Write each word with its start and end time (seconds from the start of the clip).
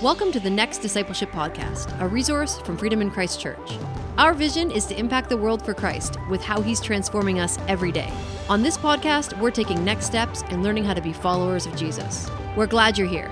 Welcome 0.00 0.30
to 0.30 0.38
the 0.38 0.48
Next 0.48 0.78
Discipleship 0.78 1.32
Podcast, 1.32 2.00
a 2.00 2.06
resource 2.06 2.60
from 2.60 2.76
Freedom 2.76 3.02
in 3.02 3.10
Christ 3.10 3.40
Church. 3.40 3.78
Our 4.16 4.32
vision 4.32 4.70
is 4.70 4.86
to 4.86 4.96
impact 4.96 5.28
the 5.28 5.36
world 5.36 5.64
for 5.64 5.74
Christ 5.74 6.16
with 6.30 6.40
how 6.40 6.60
He's 6.60 6.80
transforming 6.80 7.40
us 7.40 7.58
every 7.66 7.90
day. 7.90 8.12
On 8.48 8.62
this 8.62 8.78
podcast, 8.78 9.36
we're 9.40 9.50
taking 9.50 9.84
next 9.84 10.06
steps 10.06 10.44
and 10.50 10.62
learning 10.62 10.84
how 10.84 10.94
to 10.94 11.02
be 11.02 11.12
followers 11.12 11.66
of 11.66 11.74
Jesus. 11.74 12.30
We're 12.56 12.68
glad 12.68 12.96
you're 12.96 13.08
here. 13.08 13.28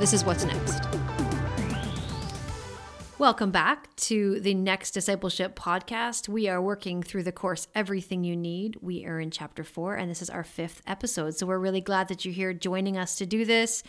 This 0.00 0.12
is 0.12 0.24
what's 0.24 0.44
next. 0.44 0.89
Welcome 3.20 3.50
back 3.50 3.94
to 3.96 4.40
the 4.40 4.54
Next 4.54 4.92
Discipleship 4.92 5.54
podcast. 5.54 6.26
We 6.26 6.48
are 6.48 6.62
working 6.62 7.02
through 7.02 7.24
the 7.24 7.32
course 7.32 7.68
Everything 7.74 8.24
You 8.24 8.34
Need. 8.34 8.78
We 8.80 9.04
are 9.04 9.20
in 9.20 9.30
chapter 9.30 9.62
four, 9.62 9.94
and 9.96 10.10
this 10.10 10.22
is 10.22 10.30
our 10.30 10.42
fifth 10.42 10.80
episode. 10.86 11.36
So 11.36 11.44
we're 11.44 11.58
really 11.58 11.82
glad 11.82 12.08
that 12.08 12.24
you're 12.24 12.32
here 12.32 12.54
joining 12.54 12.96
us 12.96 13.16
to 13.16 13.26
do 13.26 13.44
this. 13.44 13.82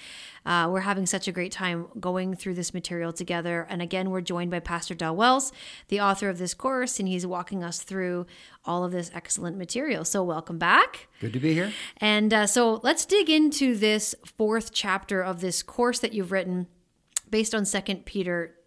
Uh, 0.45 0.67
we're 0.69 0.81
having 0.81 1.05
such 1.05 1.29
a 1.29 1.31
great 1.31 1.53
time 1.53 1.87
going 1.97 2.35
through 2.35 2.55
this 2.55 2.73
material 2.73 3.13
together. 3.13 3.65
And 3.69 3.81
again, 3.81 4.09
we're 4.09 4.19
joined 4.19 4.51
by 4.51 4.59
Pastor 4.59 4.95
Del 4.95 5.15
Wells, 5.15 5.53
the 5.87 6.01
author 6.01 6.27
of 6.27 6.37
this 6.37 6.53
course, 6.53 6.99
and 6.99 7.07
he's 7.07 7.25
walking 7.25 7.63
us 7.63 7.81
through 7.83 8.25
all 8.65 8.83
of 8.83 8.91
this 8.91 9.11
excellent 9.13 9.57
material. 9.57 10.03
So 10.03 10.25
welcome 10.25 10.57
back. 10.57 11.07
Good 11.21 11.31
to 11.31 11.39
be 11.39 11.53
here. 11.53 11.71
And 12.01 12.33
uh, 12.33 12.47
so 12.47 12.81
let's 12.83 13.05
dig 13.05 13.29
into 13.29 13.77
this 13.77 14.13
fourth 14.25 14.73
chapter 14.73 15.21
of 15.21 15.39
this 15.39 15.63
course 15.63 15.99
that 15.99 16.11
you've 16.11 16.33
written 16.33 16.67
based 17.29 17.55
on 17.55 17.63
Second 17.63 18.05
Peter 18.05 18.57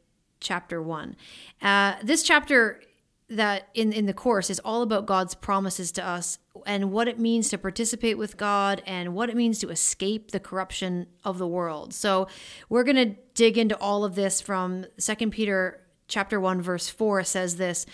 chapter 0.44 0.80
one. 0.80 1.16
Uh, 1.60 1.94
this 2.02 2.22
chapter 2.22 2.80
that 3.28 3.68
in 3.74 3.92
in 3.92 4.06
the 4.06 4.14
course 4.14 4.50
is 4.50 4.60
all 4.60 4.82
about 4.82 5.06
God's 5.06 5.34
promises 5.34 5.90
to 5.92 6.06
us 6.06 6.38
and 6.66 6.92
what 6.92 7.08
it 7.08 7.18
means 7.18 7.48
to 7.48 7.58
participate 7.58 8.18
with 8.18 8.36
God 8.36 8.82
and 8.86 9.14
what 9.14 9.30
it 9.30 9.36
means 9.36 9.58
to 9.60 9.70
escape 9.70 10.30
the 10.30 10.40
corruption 10.40 11.06
of 11.24 11.38
the 11.38 11.46
world. 11.46 11.92
So 11.94 12.28
we're 12.68 12.84
going 12.84 12.96
to 12.96 13.16
dig 13.34 13.58
into 13.58 13.76
all 13.78 14.04
of 14.04 14.14
this 14.14 14.40
from 14.40 14.86
Second 14.98 15.32
Peter 15.32 15.80
chapter 16.06 16.38
1 16.38 16.60
verse 16.60 16.88
4 16.88 17.24
says 17.24 17.56
this 17.56 17.86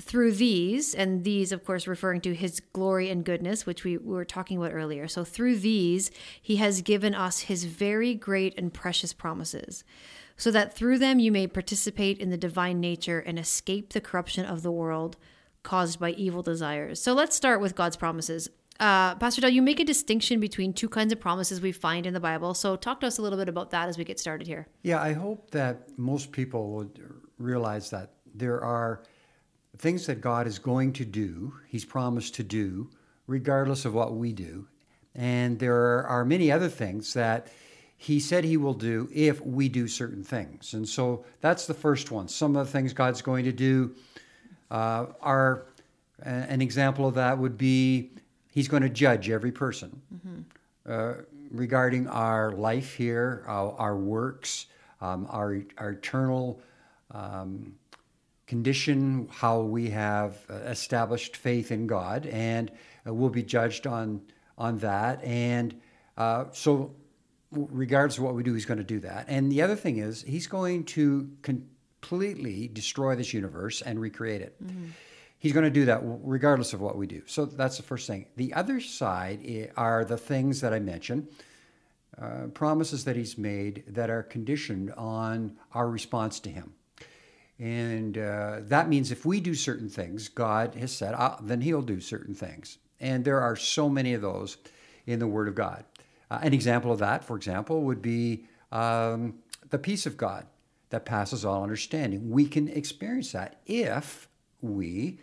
through 0.00 0.32
these 0.32 0.94
and 0.94 1.24
these 1.24 1.52
of 1.52 1.64
course 1.64 1.86
referring 1.86 2.20
to 2.22 2.34
his 2.34 2.60
glory 2.72 3.10
and 3.10 3.24
goodness 3.24 3.66
which 3.66 3.84
we 3.84 3.98
were 3.98 4.24
talking 4.24 4.58
about 4.58 4.72
earlier. 4.72 5.08
So 5.08 5.24
through 5.24 5.58
these 5.58 6.10
he 6.40 6.56
has 6.56 6.82
given 6.82 7.14
us 7.14 7.40
his 7.40 7.64
very 7.64 8.14
great 8.14 8.56
and 8.56 8.72
precious 8.72 9.12
promises 9.12 9.84
so 10.42 10.50
that 10.50 10.74
through 10.74 10.98
them 10.98 11.20
you 11.20 11.30
may 11.30 11.46
participate 11.46 12.18
in 12.18 12.30
the 12.30 12.36
divine 12.36 12.80
nature 12.80 13.20
and 13.20 13.38
escape 13.38 13.92
the 13.92 14.00
corruption 14.00 14.44
of 14.44 14.62
the 14.62 14.72
world 14.72 15.16
caused 15.62 16.00
by 16.00 16.10
evil 16.10 16.42
desires. 16.42 17.00
So 17.00 17.12
let's 17.12 17.36
start 17.36 17.60
with 17.60 17.76
God's 17.76 17.94
promises. 17.94 18.48
Uh, 18.80 19.14
Pastor 19.14 19.40
Del, 19.40 19.50
you 19.50 19.62
make 19.62 19.78
a 19.78 19.84
distinction 19.84 20.40
between 20.40 20.72
two 20.72 20.88
kinds 20.88 21.12
of 21.12 21.20
promises 21.20 21.60
we 21.60 21.70
find 21.70 22.06
in 22.06 22.12
the 22.12 22.18
Bible. 22.18 22.54
So 22.54 22.74
talk 22.74 22.98
to 23.02 23.06
us 23.06 23.18
a 23.18 23.22
little 23.22 23.38
bit 23.38 23.48
about 23.48 23.70
that 23.70 23.88
as 23.88 23.96
we 23.96 24.02
get 24.02 24.18
started 24.18 24.48
here. 24.48 24.66
Yeah, 24.82 25.00
I 25.00 25.12
hope 25.12 25.52
that 25.52 25.96
most 25.96 26.32
people 26.32 26.72
would 26.72 26.98
realize 27.38 27.88
that 27.90 28.10
there 28.34 28.64
are 28.64 29.04
things 29.78 30.06
that 30.06 30.20
God 30.20 30.48
is 30.48 30.58
going 30.58 30.92
to 30.94 31.04
do, 31.04 31.54
He's 31.68 31.84
promised 31.84 32.34
to 32.34 32.42
do, 32.42 32.90
regardless 33.28 33.84
of 33.84 33.94
what 33.94 34.16
we 34.16 34.32
do. 34.32 34.66
And 35.14 35.60
there 35.60 36.04
are 36.04 36.24
many 36.24 36.50
other 36.50 36.68
things 36.68 37.14
that 37.14 37.46
he 38.02 38.18
said 38.18 38.42
he 38.42 38.56
will 38.56 38.74
do 38.74 39.08
if 39.14 39.40
we 39.46 39.68
do 39.68 39.86
certain 39.86 40.24
things. 40.24 40.74
And 40.74 40.88
so 40.88 41.24
that's 41.40 41.68
the 41.68 41.74
first 41.74 42.10
one. 42.10 42.26
Some 42.26 42.56
of 42.56 42.66
the 42.66 42.72
things 42.72 42.92
God's 42.92 43.22
going 43.22 43.44
to 43.44 43.52
do 43.52 43.94
uh, 44.72 45.06
are 45.20 45.66
an 46.24 46.60
example 46.60 47.06
of 47.06 47.14
that 47.14 47.38
would 47.38 47.56
be 47.56 48.10
he's 48.50 48.66
going 48.66 48.82
to 48.82 48.88
judge 48.88 49.30
every 49.30 49.52
person 49.52 50.02
mm-hmm. 50.12 50.40
uh, 50.84 51.22
regarding 51.52 52.08
our 52.08 52.50
life 52.50 52.92
here, 52.96 53.44
our, 53.46 53.72
our 53.78 53.96
works, 53.96 54.66
um, 55.00 55.28
our, 55.30 55.62
our 55.78 55.90
eternal 55.90 56.60
um, 57.12 57.72
condition, 58.48 59.28
how 59.30 59.60
we 59.60 59.90
have 59.90 60.44
uh, 60.50 60.54
established 60.54 61.36
faith 61.36 61.70
in 61.70 61.86
God, 61.86 62.26
and 62.26 62.72
uh, 63.06 63.14
we'll 63.14 63.30
be 63.30 63.44
judged 63.44 63.86
on 63.86 64.20
on 64.58 64.78
that. 64.78 65.22
And 65.22 65.80
uh, 66.16 66.46
so 66.52 66.94
regardless 67.52 68.18
of 68.18 68.24
what 68.24 68.34
we 68.34 68.42
do, 68.42 68.54
he's 68.54 68.64
going 68.64 68.78
to 68.78 68.84
do 68.84 69.00
that. 69.00 69.26
And 69.28 69.52
the 69.52 69.62
other 69.62 69.76
thing 69.76 69.98
is, 69.98 70.22
he's 70.22 70.46
going 70.46 70.84
to 70.84 71.30
completely 71.42 72.68
destroy 72.68 73.14
this 73.14 73.32
universe 73.32 73.82
and 73.82 74.00
recreate 74.00 74.42
it. 74.42 74.62
Mm-hmm. 74.64 74.86
He's 75.38 75.52
going 75.52 75.64
to 75.64 75.70
do 75.70 75.84
that 75.86 76.00
regardless 76.02 76.72
of 76.72 76.80
what 76.80 76.96
we 76.96 77.06
do. 77.06 77.22
So 77.26 77.44
that's 77.44 77.76
the 77.76 77.82
first 77.82 78.06
thing. 78.06 78.26
The 78.36 78.54
other 78.54 78.80
side 78.80 79.70
are 79.76 80.04
the 80.04 80.16
things 80.16 80.60
that 80.60 80.72
I 80.72 80.78
mentioned. 80.78 81.28
Uh, 82.20 82.48
promises 82.52 83.04
that 83.06 83.16
he's 83.16 83.38
made 83.38 83.84
that 83.86 84.10
are 84.10 84.22
conditioned 84.22 84.92
on 84.98 85.56
our 85.72 85.88
response 85.88 86.38
to 86.40 86.50
him. 86.50 86.74
And 87.58 88.18
uh, 88.18 88.58
that 88.64 88.90
means 88.90 89.10
if 89.10 89.24
we 89.24 89.40
do 89.40 89.54
certain 89.54 89.88
things, 89.88 90.28
God 90.28 90.74
has 90.74 90.92
said, 90.92 91.14
ah, 91.16 91.38
then 91.40 91.62
he'll 91.62 91.80
do 91.80 92.00
certain 92.00 92.34
things. 92.34 92.76
And 93.00 93.24
there 93.24 93.40
are 93.40 93.56
so 93.56 93.88
many 93.88 94.12
of 94.12 94.20
those 94.20 94.58
in 95.06 95.20
the 95.20 95.26
Word 95.26 95.48
of 95.48 95.54
God. 95.54 95.86
Uh, 96.32 96.38
an 96.40 96.54
example 96.54 96.90
of 96.90 96.98
that, 96.98 97.22
for 97.22 97.36
example, 97.36 97.82
would 97.82 98.00
be 98.00 98.46
um, 98.70 99.34
the 99.68 99.76
peace 99.76 100.06
of 100.06 100.16
God 100.16 100.46
that 100.88 101.04
passes 101.04 101.44
all 101.44 101.62
understanding. 101.62 102.30
We 102.30 102.46
can 102.46 102.68
experience 102.68 103.32
that 103.32 103.60
if 103.66 104.30
we 104.62 105.18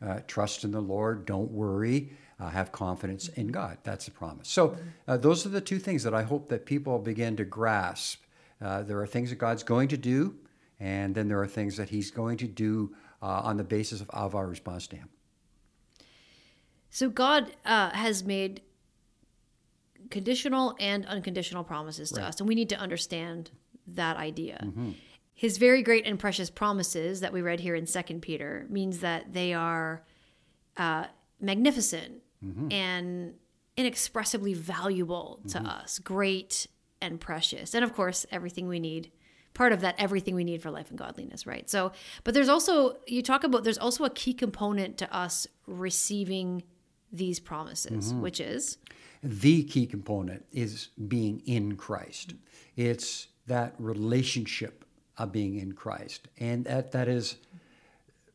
uh, 0.00 0.20
trust 0.26 0.64
in 0.64 0.70
the 0.70 0.80
Lord, 0.80 1.26
don't 1.26 1.50
worry, 1.50 2.12
uh, 2.40 2.48
have 2.48 2.72
confidence 2.72 3.28
in 3.28 3.48
God. 3.48 3.76
That's 3.82 4.06
the 4.06 4.10
promise. 4.10 4.48
So, 4.48 4.74
uh, 5.06 5.18
those 5.18 5.44
are 5.44 5.50
the 5.50 5.60
two 5.60 5.78
things 5.78 6.02
that 6.02 6.14
I 6.14 6.22
hope 6.22 6.48
that 6.48 6.64
people 6.64 6.98
begin 6.98 7.36
to 7.36 7.44
grasp. 7.44 8.22
Uh, 8.58 8.82
there 8.84 8.98
are 9.02 9.06
things 9.06 9.28
that 9.28 9.36
God's 9.36 9.64
going 9.64 9.88
to 9.88 9.98
do, 9.98 10.34
and 10.80 11.14
then 11.14 11.28
there 11.28 11.42
are 11.42 11.46
things 11.46 11.76
that 11.76 11.90
He's 11.90 12.10
going 12.10 12.38
to 12.38 12.46
do 12.46 12.96
uh, 13.20 13.42
on 13.44 13.58
the 13.58 13.64
basis 13.64 14.00
of, 14.00 14.08
of, 14.08 14.34
our 14.34 14.46
response 14.46 14.86
to 14.86 14.96
Him. 14.96 15.10
So, 16.88 17.10
God 17.10 17.54
has 17.64 18.24
made 18.24 18.62
conditional 20.10 20.76
and 20.78 21.06
unconditional 21.06 21.64
promises 21.64 22.10
to 22.10 22.20
right. 22.20 22.28
us. 22.28 22.40
And 22.40 22.48
we 22.48 22.54
need 22.54 22.68
to 22.70 22.76
understand 22.76 23.50
that 23.88 24.16
idea. 24.16 24.60
Mm-hmm. 24.64 24.90
His 25.34 25.58
very 25.58 25.82
great 25.82 26.06
and 26.06 26.18
precious 26.18 26.50
promises 26.50 27.20
that 27.20 27.32
we 27.32 27.42
read 27.42 27.60
here 27.60 27.74
in 27.74 27.86
Second 27.86 28.22
Peter 28.22 28.66
means 28.68 29.00
that 29.00 29.32
they 29.32 29.52
are 29.52 30.04
uh, 30.76 31.06
magnificent 31.40 32.22
mm-hmm. 32.44 32.70
and 32.70 33.34
inexpressibly 33.76 34.54
valuable 34.54 35.40
to 35.48 35.58
mm-hmm. 35.58 35.66
us, 35.66 35.98
great 35.98 36.66
and 37.02 37.20
precious. 37.20 37.74
And 37.74 37.84
of 37.84 37.94
course, 37.94 38.24
everything 38.30 38.68
we 38.68 38.80
need 38.80 39.10
part 39.54 39.72
of 39.72 39.80
that 39.80 39.94
everything 39.98 40.34
we 40.34 40.44
need 40.44 40.60
for 40.60 40.70
life 40.70 40.90
and 40.90 40.98
godliness 40.98 41.46
right 41.46 41.70
so 41.70 41.92
but 42.24 42.34
there's 42.34 42.48
also 42.48 42.96
you 43.06 43.22
talk 43.22 43.44
about 43.44 43.62
there's 43.62 43.78
also 43.78 44.04
a 44.04 44.10
key 44.10 44.34
component 44.34 44.98
to 44.98 45.16
us 45.16 45.46
receiving 45.66 46.62
these 47.12 47.38
promises 47.38 48.12
mm-hmm. 48.12 48.20
which 48.20 48.40
is 48.40 48.78
the 49.24 49.64
key 49.64 49.86
component 49.86 50.44
is 50.52 50.88
being 51.08 51.42
in 51.46 51.76
Christ. 51.76 52.34
It's 52.76 53.28
that 53.46 53.74
relationship 53.78 54.84
of 55.16 55.32
being 55.32 55.58
in 55.58 55.72
Christ. 55.72 56.28
And 56.38 56.66
that, 56.66 56.92
that 56.92 57.08
is, 57.08 57.36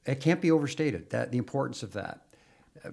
it 0.05 0.19
can't 0.19 0.41
be 0.41 0.49
overstated, 0.49 1.11
that 1.11 1.31
the 1.31 1.37
importance 1.37 1.83
of 1.83 1.93
that. 1.93 2.25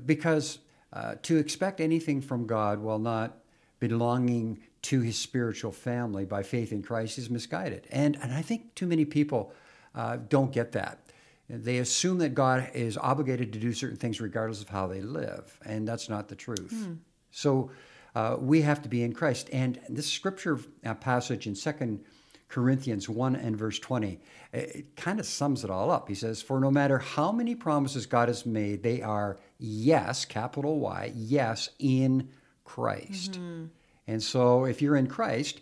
Because 0.04 0.58
uh, 0.92 1.14
to 1.22 1.38
expect 1.38 1.80
anything 1.80 2.20
from 2.20 2.46
God 2.46 2.80
while 2.80 2.98
not 2.98 3.38
belonging 3.78 4.58
to 4.82 5.00
his 5.00 5.18
spiritual 5.18 5.72
family 5.72 6.26
by 6.26 6.42
faith 6.42 6.72
in 6.72 6.82
Christ 6.82 7.16
is 7.18 7.30
misguided. 7.30 7.86
And, 7.90 8.18
and 8.22 8.32
I 8.32 8.42
think 8.42 8.74
too 8.74 8.86
many 8.86 9.04
people 9.06 9.52
uh, 9.94 10.18
don't 10.28 10.52
get 10.52 10.72
that. 10.72 11.00
They 11.48 11.78
assume 11.78 12.18
that 12.18 12.34
God 12.34 12.70
is 12.74 12.98
obligated 12.98 13.52
to 13.52 13.58
do 13.58 13.72
certain 13.72 13.96
things 13.96 14.20
regardless 14.20 14.62
of 14.62 14.68
how 14.68 14.88
they 14.88 15.00
live, 15.00 15.58
and 15.64 15.86
that's 15.86 16.08
not 16.08 16.28
the 16.28 16.34
truth. 16.34 16.72
Mm. 16.74 16.98
So 17.36 17.70
uh, 18.14 18.36
we 18.40 18.62
have 18.62 18.80
to 18.80 18.88
be 18.88 19.02
in 19.02 19.12
Christ. 19.12 19.50
And 19.52 19.78
this 19.90 20.10
scripture 20.10 20.58
uh, 20.86 20.94
passage 20.94 21.46
in 21.46 21.54
Second 21.54 22.02
Corinthians 22.48 23.10
1 23.10 23.36
and 23.36 23.58
verse 23.58 23.78
20, 23.78 24.18
it 24.54 24.96
kind 24.96 25.20
of 25.20 25.26
sums 25.26 25.62
it 25.62 25.68
all 25.68 25.90
up. 25.90 26.08
He 26.08 26.14
says, 26.14 26.40
For 26.40 26.58
no 26.60 26.70
matter 26.70 26.98
how 26.98 27.32
many 27.32 27.54
promises 27.54 28.06
God 28.06 28.28
has 28.28 28.46
made, 28.46 28.82
they 28.82 29.02
are 29.02 29.38
yes, 29.58 30.24
capital 30.24 30.80
Y, 30.80 31.12
yes, 31.14 31.68
in 31.78 32.30
Christ. 32.64 33.32
Mm-hmm. 33.32 33.66
And 34.06 34.22
so 34.22 34.64
if 34.64 34.80
you're 34.80 34.96
in 34.96 35.06
Christ, 35.06 35.60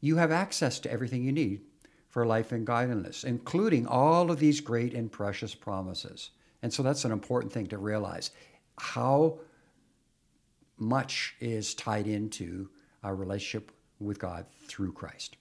you 0.00 0.16
have 0.18 0.30
access 0.30 0.78
to 0.80 0.92
everything 0.92 1.24
you 1.24 1.32
need 1.32 1.62
for 2.08 2.24
life 2.24 2.52
and 2.52 2.64
godliness, 2.64 3.24
including 3.24 3.88
all 3.88 4.30
of 4.30 4.38
these 4.38 4.60
great 4.60 4.94
and 4.94 5.10
precious 5.10 5.56
promises. 5.56 6.30
And 6.62 6.72
so 6.72 6.84
that's 6.84 7.04
an 7.04 7.10
important 7.10 7.52
thing 7.52 7.66
to 7.68 7.78
realize. 7.78 8.30
How 8.78 9.40
much 10.78 11.34
is 11.40 11.74
tied 11.74 12.06
into 12.06 12.68
our 13.02 13.14
relationship 13.14 13.72
with 13.98 14.18
God 14.18 14.46
through 14.66 14.92
Christ. 14.92 15.36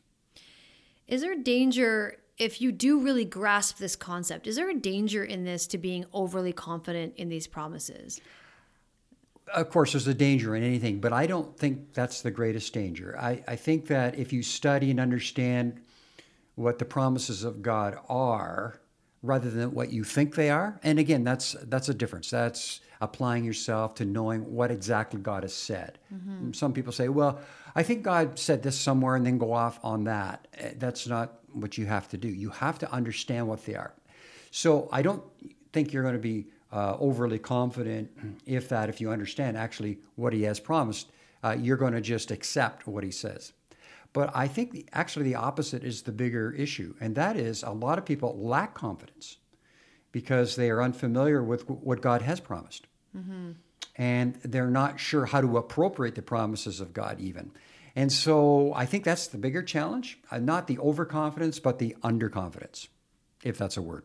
Is 1.08 1.22
there 1.22 1.34
a 1.34 1.44
danger 1.44 2.18
if 2.38 2.62
you 2.62 2.72
do 2.72 3.00
really 3.00 3.26
grasp 3.26 3.78
this 3.78 3.96
concept? 3.96 4.48
Is 4.48 4.56
there 4.56 4.70
a 4.70 4.76
danger 4.76 5.24
in 5.24 5.44
this 5.44 5.68
to 5.68 5.78
being 5.78 6.06
overly 6.14 6.54
confident 6.54 7.14
in 7.16 7.30
these 7.30 7.48
promises? 7.48 8.20
Of 9.54 9.70
course, 9.70 9.94
there's 9.94 10.08
a 10.08 10.14
danger 10.14 10.56
in 10.56 10.64
anything, 10.64 11.00
but 11.00 11.14
I 11.14 11.28
don't 11.28 11.56
think 11.58 11.94
that's 11.94 12.22
the 12.22 12.32
greatest 12.32 12.74
danger. 12.74 13.16
I, 13.20 13.44
I 13.48 13.56
think 13.56 13.88
that 13.88 14.18
if 14.18 14.34
you 14.34 14.42
study 14.42 14.90
and 14.90 15.00
understand 15.00 15.80
what 16.56 16.80
the 16.80 16.86
promises 16.86 17.44
of 17.44 17.62
God 17.62 17.98
are 18.10 18.80
rather 19.22 19.50
than 19.50 19.74
what 19.74 19.92
you 19.92 20.04
think 20.04 20.36
they 20.36 20.50
are. 20.50 20.80
And 20.84 21.00
again, 21.00 21.24
that's 21.24 21.56
that's 21.64 21.90
a 21.90 21.94
difference. 21.94 22.30
That's 22.30 22.80
applying 23.06 23.46
yourself 23.46 23.96
to 23.96 24.06
knowing 24.06 24.42
what 24.54 24.72
exactly 24.72 25.20
God 25.20 25.44
has 25.44 25.54
said. 25.54 26.00
Mm-hmm. 26.14 26.52
Some 26.52 26.74
people 26.74 26.92
say, 26.92 27.08
"Well, 27.08 27.40
I 27.76 27.84
think 27.84 28.04
God 28.04 28.38
said 28.38 28.62
this 28.64 28.78
somewhere," 28.78 29.16
and 29.16 29.26
then 29.26 29.38
go 29.38 29.54
off 29.54 29.80
on 29.84 30.04
that. 30.06 30.48
Eh, 30.58 30.74
that's 30.78 31.08
not 31.08 31.40
what 31.54 31.78
you 31.78 31.86
have 31.86 32.10
to 32.10 32.18
do. 32.18 32.28
You 32.28 32.50
have 32.50 32.78
to 32.80 32.92
understand 32.92 33.48
what 33.48 33.66
they 33.66 33.76
are. 33.76 33.94
So 34.52 34.90
I 34.92 35.02
don't 35.02 35.24
think 35.72 35.94
you're 35.94 36.04
going 36.04 36.16
to 36.16 36.20
be 36.20 36.48
uh, 36.74 36.98
overly 37.00 37.40
confident 37.40 38.10
if 38.46 38.68
that 38.70 38.90
if 38.90 39.00
you 39.00 39.12
understand 39.12 39.56
actually 39.58 40.00
what 40.16 40.34
He 40.34 40.44
has 40.44 40.60
promised. 40.60 41.12
Uh, 41.44 41.56
you're 41.60 41.78
going 41.78 41.94
to 41.94 42.02
just 42.02 42.32
accept 42.32 42.88
what 42.88 43.04
He 43.04 43.12
says. 43.12 43.54
But 44.14 44.32
I 44.34 44.48
think 44.48 44.72
the, 44.72 44.86
actually 44.94 45.26
the 45.26 45.36
opposite 45.36 45.84
is 45.84 46.02
the 46.02 46.12
bigger 46.12 46.52
issue, 46.52 46.96
and 47.02 47.16
that 47.16 47.36
is 47.36 47.64
a 47.64 47.72
lot 47.72 47.98
of 47.98 48.06
people 48.06 48.36
lack 48.40 48.74
confidence 48.74 49.38
because 50.16 50.56
they 50.56 50.70
are 50.70 50.82
unfamiliar 50.82 51.44
with 51.44 51.70
what 51.70 52.00
God 52.00 52.22
has 52.22 52.40
promised. 52.40 52.88
Mm-hmm. 53.16 53.52
And 53.98 54.36
they're 54.44 54.70
not 54.70 55.00
sure 55.00 55.26
how 55.26 55.42
to 55.42 55.58
appropriate 55.58 56.16
the 56.16 56.22
promises 56.22 56.82
of 56.82 56.94
God, 56.94 57.20
even. 57.22 57.52
And 57.96 58.12
so 58.12 58.74
I 58.74 58.86
think 58.86 59.06
that's 59.06 59.28
the 59.28 59.38
bigger 59.38 59.64
challenge 59.64 60.20
uh, 60.30 60.38
not 60.38 60.68
the 60.68 60.78
overconfidence, 60.80 61.60
but 61.60 61.80
the 61.80 61.96
underconfidence, 62.04 62.90
if 63.44 63.58
that's 63.58 63.78
a 63.78 63.82
word. 63.82 64.04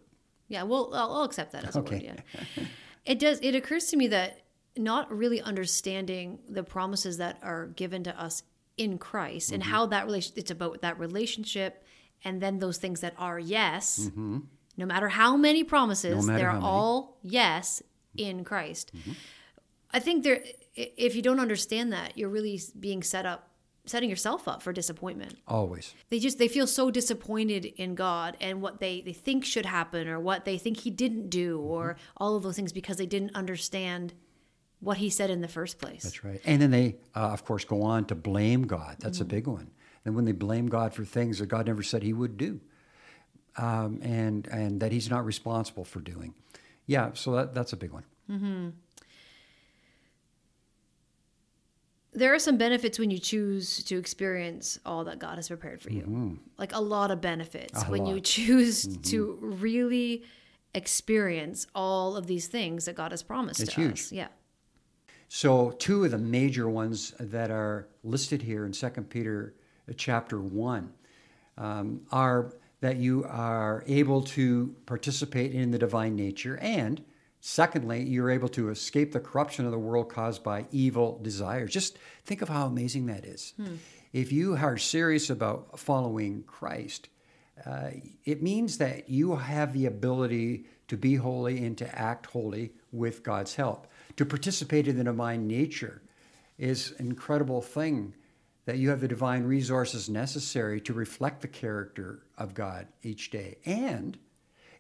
Yeah, 0.49 0.63
well, 0.65 0.91
I'll, 0.95 1.13
I'll 1.13 1.25
accept 1.25 1.53
that 1.53 1.65
as 1.65 1.77
okay. 1.77 1.97
a 1.97 2.11
word. 2.11 2.23
Yeah. 2.57 2.65
it 3.05 3.19
does. 3.19 3.41
It 3.43 3.55
occurs 3.55 3.87
to 3.87 3.97
me 3.97 4.09
that 4.09 4.43
not 4.77 5.13
really 5.13 5.41
understanding 5.41 6.39
the 6.49 6.63
promises 6.63 7.19
that 7.19 7.39
are 7.43 7.67
given 7.67 8.05
to 8.05 8.21
us 8.21 8.43
in 8.77 8.99
Christ 8.99 9.49
mm-hmm. 9.49 9.55
and 9.55 9.63
how 9.65 9.87
that 9.87 10.07
relation 10.07 10.35
it's 10.37 10.51
about 10.51 10.83
that 10.83 10.99
relationship 10.99 11.85
and 12.25 12.41
then 12.41 12.59
those 12.59 12.79
things 12.79 13.01
that 13.01 13.15
are 13.19 13.39
yes. 13.39 13.99
Mm-hmm. 14.01 14.39
No 14.77 14.87
matter 14.87 15.09
how 15.09 15.37
many 15.37 15.65
promises, 15.65 16.27
no 16.27 16.37
they're 16.37 16.51
all 16.51 17.19
yes 17.23 17.83
in 18.17 18.45
Christ. 18.45 18.93
Mm-hmm. 18.95 19.13
I 19.93 19.99
think 19.99 20.25
there 20.25 20.43
if 20.75 21.15
you 21.15 21.23
don't 21.23 21.41
understand 21.41 21.93
that, 21.93 22.17
you're 22.17 22.29
really 22.29 22.61
being 22.79 23.03
set 23.03 23.27
up 23.27 23.49
setting 23.87 24.11
yourself 24.11 24.47
up 24.47 24.63
for 24.63 24.73
disappointment. 24.73 25.37
Always. 25.49 25.95
They 26.11 26.19
just 26.19 26.39
they 26.39 26.49
feel 26.49 26.67
so 26.67 26.91
disappointed 26.91 27.65
in 27.65 27.95
God 27.95 28.37
and 28.41 28.63
what 28.63 28.81
they 28.81 29.01
they 29.01 29.13
think 29.13 29.45
should 29.45 29.67
happen 29.67 30.09
or 30.09 30.21
what 30.21 30.45
they 30.45 30.59
think 30.59 30.79
he 30.79 30.91
didn't 30.91 31.31
do 31.31 31.59
mm-hmm. 31.59 31.71
or 31.71 31.97
all 32.17 32.37
of 32.37 32.43
those 32.43 32.57
things 32.57 32.73
because 32.73 32.97
they 32.97 33.07
didn't 33.07 33.35
understand 33.35 34.15
what 34.81 34.97
he 34.97 35.11
said 35.11 35.31
in 35.31 35.41
the 35.41 35.49
first 35.49 35.79
place. 35.79 36.03
That's 36.03 36.25
right. 36.25 36.41
And 36.45 36.61
then 36.61 36.71
they, 36.71 36.97
uh, 37.15 37.31
of 37.31 37.45
course, 37.45 37.65
go 37.65 37.83
on 37.83 38.07
to 38.07 38.15
blame 38.15 38.63
God. 38.63 38.97
That's 38.99 39.19
mm-hmm. 39.19 39.25
a 39.25 39.35
big 39.35 39.47
one. 39.47 39.71
And 40.05 40.17
when 40.17 40.25
they 40.25 40.33
blame 40.33 40.67
God 40.67 40.95
for 40.95 41.05
things 41.05 41.39
that 41.39 41.47
God 41.47 41.67
never 41.67 41.83
said 41.83 42.03
he 42.03 42.15
would 42.15 42.39
do, 42.39 42.61
um, 43.57 44.01
and, 44.03 44.47
and 44.47 44.81
that 44.81 44.93
he's 44.93 45.11
not 45.11 45.27
responsible 45.27 45.85
for 45.85 46.01
doing. 46.01 46.35
Yeah, 46.91 47.11
so 47.15 47.37
that, 47.37 47.55
that's 47.55 47.73
a 47.73 47.77
big 47.77 47.93
one. 47.93 48.03
Mm-hmm. 48.29 48.69
There 52.13 52.35
are 52.35 52.41
some 52.41 52.59
benefits 52.59 52.99
when 52.99 53.13
you 53.13 53.21
choose 53.21 53.85
to 53.85 53.97
experience 53.97 54.81
all 54.85 55.05
that 55.05 55.21
God 55.21 55.37
has 55.37 55.47
prepared 55.47 55.81
for 55.81 55.91
you. 55.93 56.03
Mm-hmm. 56.03 56.35
Like 56.59 56.75
a 56.75 56.81
lot 56.81 57.13
of 57.13 57.21
benefits 57.21 57.81
a 57.81 57.87
when 57.87 58.07
lot. 58.07 58.13
you 58.13 58.21
choose 58.21 58.87
mm-hmm. 58.87 59.03
to 59.03 59.39
really 59.41 60.25
experience 60.75 61.69
all 61.77 62.17
of 62.17 62.27
these 62.27 62.49
things 62.49 62.87
that 62.87 62.97
God 62.97 63.13
has 63.13 63.23
promised 63.23 63.61
it's 63.61 63.75
to 63.75 63.83
huge. 63.83 63.93
us. 63.93 64.13
Yeah. 64.13 64.29
So, 65.29 65.71
two 65.71 66.03
of 66.03 66.11
the 66.11 66.19
major 66.19 66.69
ones 66.69 67.15
that 67.21 67.53
are 67.53 67.87
listed 68.03 68.43
here 68.43 68.67
in 68.67 68.73
2 68.73 68.89
Peter 69.09 69.55
uh, 69.89 69.93
chapter 69.97 70.41
1 70.41 70.93
um, 71.57 72.01
are 72.11 72.53
that 72.81 72.97
you 72.97 73.25
are 73.25 73.85
able 73.87 74.23
to 74.23 74.75
participate 74.87 75.53
in 75.53 75.71
the 75.71 75.79
divine 75.79 76.17
nature, 76.17 76.57
and 76.59 77.05
secondly, 77.41 78.03
you're 78.03 78.31
able 78.31 78.49
to 78.49 78.71
escape 78.71 79.13
the 79.13 79.21
corruption 79.21 79.65
of 79.65 79.71
the 79.71 79.79
world 79.79 80.09
caused 80.09 80.43
by 80.43 80.67
evil 80.71 81.19
desires. 81.23 81.73
Just 81.73 81.99
think 82.25 82.43
of 82.43 82.49
how 82.49 82.67
amazing 82.67 83.07
that 83.07 83.25
is. 83.25 83.55
Hmm. 83.57 83.77
If 84.13 84.33
you 84.33 84.57
are 84.57 84.77
serious 84.77 85.31
about 85.31 85.79
following 85.79 86.43
Christ, 86.45 87.09
uh, 87.65 87.91
it 88.25 88.43
means 88.43 88.79
that 88.79 89.09
you 89.09 89.37
have 89.37 89.73
the 89.73 89.87
ability 89.87 90.67
to 90.89 90.97
be 90.97 91.17
holy 91.17 91.65
and 91.65 91.77
to 91.79 91.99
act 91.99 92.27
holy 92.27 92.73
with 92.91 93.23
God's 93.23 93.55
help 93.55 93.87
to 94.17 94.27
participate 94.27 94.89
in 94.89 94.99
the 94.99 95.05
divine 95.05 95.47
nature 95.47 96.03
is 96.59 96.93
an 96.99 97.07
incredible 97.07 97.63
thing 97.63 98.15
that 98.71 98.79
you 98.79 98.91
have 98.91 99.01
the 99.01 99.09
divine 99.09 99.43
resources 99.43 100.09
necessary 100.09 100.81
to 100.81 100.93
reflect 100.93 101.41
the 101.41 101.49
character 101.49 102.23
of 102.39 102.55
God 102.55 102.87
each 103.03 103.33
day. 103.33 103.59
And 103.67 104.17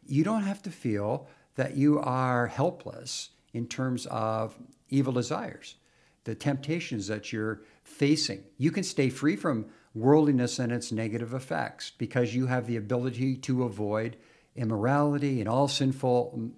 you 0.06 0.22
don't 0.22 0.44
have 0.44 0.62
to 0.62 0.70
feel 0.70 1.26
that 1.56 1.76
you 1.76 1.98
are 1.98 2.46
helpless 2.46 3.30
in 3.52 3.66
terms 3.66 4.06
of 4.06 4.56
evil 4.90 5.12
desires, 5.12 5.74
the 6.22 6.36
temptations 6.36 7.08
that 7.08 7.32
you're 7.32 7.62
facing. 7.82 8.44
You 8.58 8.70
can 8.70 8.84
stay 8.84 9.10
free 9.10 9.34
from 9.34 9.66
worldliness 9.92 10.60
and 10.60 10.70
its 10.70 10.92
negative 10.92 11.34
effects 11.34 11.90
because 11.90 12.32
you 12.32 12.46
have 12.46 12.68
the 12.68 12.76
ability 12.76 13.38
to 13.38 13.64
avoid 13.64 14.16
immorality 14.54 15.40
and 15.40 15.48
all 15.48 15.66
sinful 15.66 16.52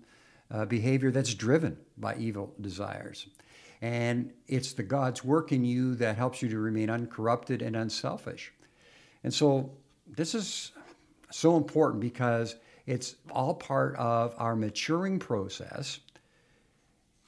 uh, 0.50 0.66
behavior 0.66 1.10
that's 1.10 1.32
driven 1.32 1.78
by 1.96 2.14
evil 2.16 2.52
desires. 2.60 3.26
And 3.82 4.32
it's 4.46 4.74
the 4.74 4.84
God's 4.84 5.24
work 5.24 5.50
in 5.50 5.64
you 5.64 5.96
that 5.96 6.16
helps 6.16 6.40
you 6.40 6.48
to 6.50 6.58
remain 6.58 6.88
uncorrupted 6.88 7.62
and 7.62 7.74
unselfish. 7.74 8.52
And 9.24 9.34
so 9.34 9.72
this 10.06 10.36
is 10.36 10.70
so 11.32 11.56
important 11.56 12.00
because 12.00 12.54
it's 12.86 13.16
all 13.32 13.54
part 13.54 13.96
of 13.96 14.34
our 14.38 14.54
maturing 14.54 15.18
process 15.18 15.98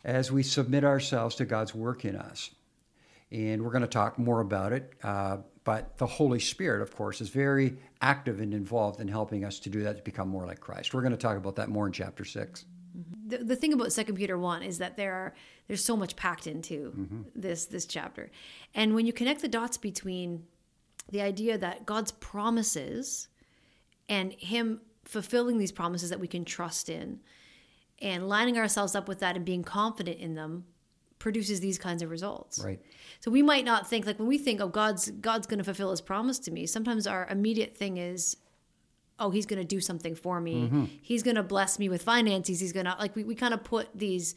as 0.05 0.31
we 0.31 0.45
submit 0.45 0.85
ourselves 0.85 1.35
to 1.37 1.45
God's 1.45 1.75
work 1.75 2.05
in 2.05 2.15
us. 2.15 2.51
And 3.33 3.65
we're 3.65 3.73
going 3.73 3.83
to 3.83 3.89
talk 3.89 4.17
more 4.17 4.41
about 4.41 4.73
it. 4.73 4.93
Uh, 5.03 5.39
but 5.65 5.99
the 5.99 6.06
Holy 6.06 6.39
Spirit, 6.39 6.83
of 6.83 6.95
course, 6.95 7.21
is 7.21 7.31
very 7.31 7.79
active 8.01 8.39
and 8.39 8.55
involved 8.55 9.01
in 9.01 9.09
helping 9.09 9.45
us 9.45 9.59
to 9.61 9.71
do 9.71 9.83
that 9.83 9.97
to 9.97 10.03
become 10.03 10.29
more 10.29 10.47
like 10.47 10.61
Christ. 10.61 10.95
We're 10.95 11.01
going 11.01 11.12
to 11.12 11.19
talk 11.19 11.37
about 11.37 11.56
that 11.56 11.69
more 11.69 11.87
in 11.87 11.93
chapter 11.93 12.25
six. 12.25 12.65
Mm-hmm. 12.96 13.29
The, 13.29 13.38
the 13.38 13.56
thing 13.56 13.73
about 13.73 13.93
Second 13.93 14.17
Peter 14.17 14.38
one 14.38 14.62
is 14.62 14.79
that 14.79 14.96
there 14.96 15.14
are 15.14 15.35
there's 15.67 15.85
so 15.85 15.96
much 15.96 16.17
packed 16.17 16.46
into 16.46 16.93
mm-hmm. 16.96 17.23
this 17.35 17.67
this 17.67 17.87
chapter, 17.87 18.31
and 18.75 18.94
when 18.94 19.06
you 19.06 19.12
connect 19.12 19.41
the 19.41 19.49
dots 19.49 19.76
between 19.76 20.44
the 21.11 21.20
idea 21.20 21.58
that 21.58 21.87
God's 21.87 22.12
promises 22.12 23.29
and 24.08 24.32
Him 24.35 24.81
fulfilling 25.05 25.58
these 25.58 25.72
promises 25.72 26.10
that 26.10 26.20
we 26.20 26.29
can 26.29 26.44
trust 26.44 26.89
in, 26.89 27.20
and 28.01 28.29
lining 28.29 28.58
ourselves 28.58 28.94
up 28.94 29.08
with 29.08 29.20
that 29.20 29.36
and 29.36 29.44
being 29.44 29.65
confident 29.65 30.19
in 30.19 30.34
them 30.34 30.65
produces 31.19 31.60
these 31.60 31.79
kinds 31.79 32.03
of 32.03 32.10
results. 32.10 32.63
Right. 32.63 32.81
So 33.20 33.31
we 33.31 33.43
might 33.43 33.65
not 33.65 33.89
think 33.89 34.06
like 34.06 34.19
when 34.19 34.29
we 34.29 34.39
think, 34.39 34.60
oh, 34.60 34.69
God's 34.69 35.10
God's 35.10 35.46
going 35.46 35.58
to 35.58 35.65
fulfill 35.65 35.91
His 35.91 36.01
promise 36.01 36.39
to 36.41 36.51
me. 36.51 36.67
Sometimes 36.67 37.06
our 37.06 37.27
immediate 37.29 37.77
thing 37.77 37.96
is, 37.96 38.36
oh, 39.19 39.31
he's 39.31 39.47
going 39.47 39.61
to 39.61 39.65
do 39.65 39.81
something 39.81 40.15
for 40.15 40.41
me. 40.41 40.63
Mm-hmm. 40.63 40.85
He's 41.03 41.23
going 41.23 41.37
to 41.37 41.43
bless 41.43 41.79
me 41.79 41.89
with 41.89 42.03
finances. 42.03 42.61
He's 42.61 42.73
going 42.73 42.87
to, 42.87 42.97
like, 42.99 43.15
we, 43.15 43.25
we 43.25 43.35
kind 43.35 43.55
of 43.55 43.63
put 43.63 43.89
these 43.94 44.35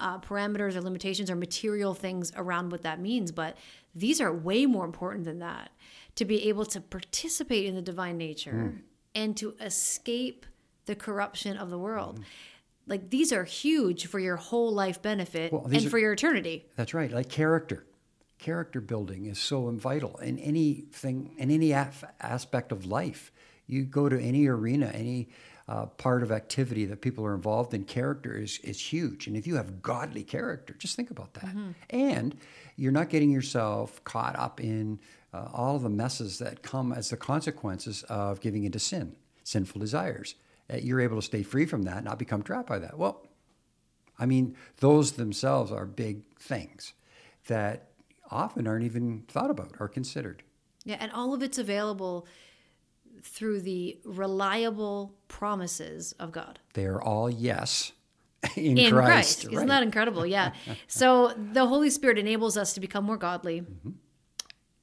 uh, 0.00 0.18
parameters 0.18 0.74
or 0.76 0.80
limitations 0.80 1.30
or 1.30 1.36
material 1.36 1.94
things 1.94 2.32
around 2.36 2.72
what 2.72 2.82
that 2.82 3.00
means. 3.00 3.32
But 3.32 3.56
these 3.94 4.20
are 4.20 4.32
way 4.32 4.66
more 4.66 4.84
important 4.84 5.24
than 5.24 5.40
that 5.40 5.70
to 6.16 6.24
be 6.24 6.48
able 6.48 6.64
to 6.66 6.80
participate 6.80 7.66
in 7.66 7.74
the 7.74 7.82
divine 7.82 8.16
nature 8.16 8.72
mm. 8.74 8.78
and 9.14 9.36
to 9.36 9.54
escape 9.60 10.46
the 10.86 10.94
corruption 10.94 11.56
of 11.56 11.70
the 11.70 11.78
world. 11.78 12.20
Mm. 12.20 12.24
Like, 12.86 13.10
these 13.10 13.32
are 13.32 13.44
huge 13.44 14.06
for 14.06 14.18
your 14.18 14.36
whole 14.36 14.72
life 14.72 15.00
benefit 15.00 15.52
well, 15.52 15.64
and 15.64 15.86
are, 15.86 15.90
for 15.90 15.98
your 15.98 16.12
eternity. 16.12 16.66
That's 16.76 16.94
right. 16.94 17.10
Like 17.10 17.28
character. 17.28 17.86
Character 18.38 18.82
building 18.82 19.24
is 19.24 19.38
so 19.38 19.70
vital 19.70 20.18
in 20.18 20.38
anything, 20.38 21.34
in 21.38 21.50
any 21.50 21.72
aspect 21.72 22.72
of 22.72 22.84
life 22.84 23.32
you 23.66 23.84
go 23.84 24.08
to 24.08 24.20
any 24.20 24.46
arena, 24.46 24.86
any 24.94 25.28
uh, 25.68 25.86
part 25.86 26.22
of 26.22 26.30
activity 26.30 26.84
that 26.84 27.00
people 27.00 27.24
are 27.24 27.34
involved 27.34 27.72
in, 27.72 27.84
character 27.84 28.36
is, 28.36 28.58
is 28.58 28.78
huge. 28.78 29.26
And 29.26 29.36
if 29.36 29.46
you 29.46 29.56
have 29.56 29.82
godly 29.82 30.22
character, 30.22 30.74
just 30.78 30.96
think 30.96 31.10
about 31.10 31.34
that. 31.34 31.46
Mm-hmm. 31.46 31.70
And 31.90 32.36
you're 32.76 32.92
not 32.92 33.08
getting 33.08 33.30
yourself 33.30 34.02
caught 34.04 34.38
up 34.38 34.60
in 34.60 35.00
uh, 35.32 35.48
all 35.52 35.76
of 35.76 35.82
the 35.82 35.88
messes 35.88 36.38
that 36.38 36.62
come 36.62 36.92
as 36.92 37.10
the 37.10 37.16
consequences 37.16 38.02
of 38.04 38.40
giving 38.40 38.64
into 38.64 38.78
sin, 38.78 39.16
sinful 39.42 39.80
desires. 39.80 40.34
Uh, 40.72 40.76
you're 40.76 41.00
able 41.00 41.16
to 41.16 41.22
stay 41.22 41.42
free 41.42 41.66
from 41.66 41.84
that, 41.84 42.04
not 42.04 42.18
become 42.18 42.42
trapped 42.42 42.68
by 42.68 42.78
that. 42.78 42.98
Well, 42.98 43.26
I 44.18 44.26
mean, 44.26 44.56
those 44.78 45.12
themselves 45.12 45.72
are 45.72 45.86
big 45.86 46.24
things 46.38 46.92
that 47.46 47.88
often 48.30 48.66
aren't 48.66 48.84
even 48.84 49.24
thought 49.28 49.50
about 49.50 49.72
or 49.80 49.88
considered. 49.88 50.42
Yeah, 50.84 50.96
and 51.00 51.10
all 51.12 51.34
of 51.34 51.42
it's 51.42 51.58
available 51.58 52.26
through 53.22 53.60
the 53.60 53.98
reliable 54.04 55.14
promises 55.28 56.12
of 56.18 56.32
God. 56.32 56.58
They 56.74 56.86
are 56.86 57.02
all 57.02 57.30
yes 57.30 57.92
in, 58.56 58.78
in 58.78 58.92
Christ. 58.92 59.42
Christ. 59.42 59.52
Isn't 59.52 59.68
that 59.68 59.82
incredible? 59.82 60.26
Yeah. 60.26 60.52
so 60.86 61.32
the 61.36 61.66
Holy 61.66 61.90
Spirit 61.90 62.18
enables 62.18 62.56
us 62.56 62.74
to 62.74 62.80
become 62.80 63.04
more 63.04 63.16
godly, 63.16 63.62
mm-hmm. 63.62 63.90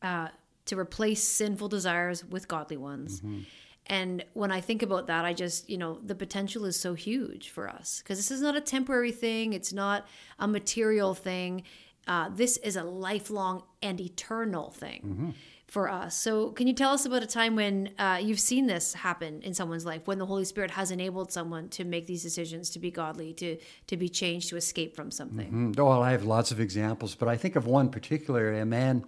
uh, 0.02 0.30
to 0.66 0.80
replace 0.80 1.24
sinful 1.24 1.70
desires 1.70 2.26
with 2.26 2.48
godly 2.48 2.78
ones. 2.78 3.22
Mm-hmm. 3.22 3.42
And 3.88 4.24
when 4.34 4.52
I 4.52 4.62
think 4.62 4.84
about 4.84 5.08
that, 5.08 5.26
I 5.26 5.34
just, 5.34 5.70
you 5.70 5.78
know, 5.78 6.00
the 6.04 6.16
potential 6.16 6.66
is 6.66 6.80
so 6.80 6.94
huge 6.94 7.50
for 7.50 7.68
us 7.68 8.02
because 8.02 8.18
this 8.18 8.32
is 8.32 8.42
not 8.42 8.56
a 8.56 8.62
temporary 8.62 9.12
thing, 9.12 9.54
it's 9.54 9.74
not 9.74 10.08
a 10.40 10.48
material 10.48 11.14
thing. 11.14 11.64
Uh, 12.08 12.30
this 12.34 12.58
is 12.58 12.76
a 12.76 12.84
lifelong 12.84 13.64
and 13.82 14.00
eternal 14.00 14.72
thing. 14.72 15.02
Mm-hmm. 15.06 15.30
For 15.72 15.88
us. 15.88 16.18
So, 16.18 16.50
can 16.50 16.68
you 16.68 16.74
tell 16.74 16.92
us 16.92 17.06
about 17.06 17.24
a 17.24 17.26
time 17.26 17.56
when 17.56 17.92
uh, 17.98 18.20
you've 18.22 18.42
seen 18.42 18.68
this 18.68 18.94
happen 18.94 19.42
in 19.42 19.54
someone's 19.54 19.86
life, 19.86 20.06
when 20.06 20.18
the 20.18 20.26
Holy 20.26 20.44
Spirit 20.44 20.70
has 20.72 20.92
enabled 20.92 21.32
someone 21.32 21.70
to 21.70 21.86
make 21.86 22.08
these 22.08 22.22
decisions, 22.22 22.72
to 22.72 22.80
be 22.80 22.92
godly, 22.92 23.32
to 23.36 23.56
to 23.88 23.96
be 23.96 24.10
changed, 24.10 24.50
to 24.50 24.58
escape 24.58 24.98
from 24.98 25.12
something? 25.12 25.74
Mm, 25.74 25.80
Oh, 25.80 26.02
I 26.02 26.12
have 26.12 26.26
lots 26.26 26.52
of 26.52 26.60
examples, 26.60 27.16
but 27.16 27.30
I 27.30 27.38
think 27.38 27.56
of 27.56 27.68
one 27.68 27.88
particular, 27.88 28.52
a 28.52 28.66
man 28.66 29.06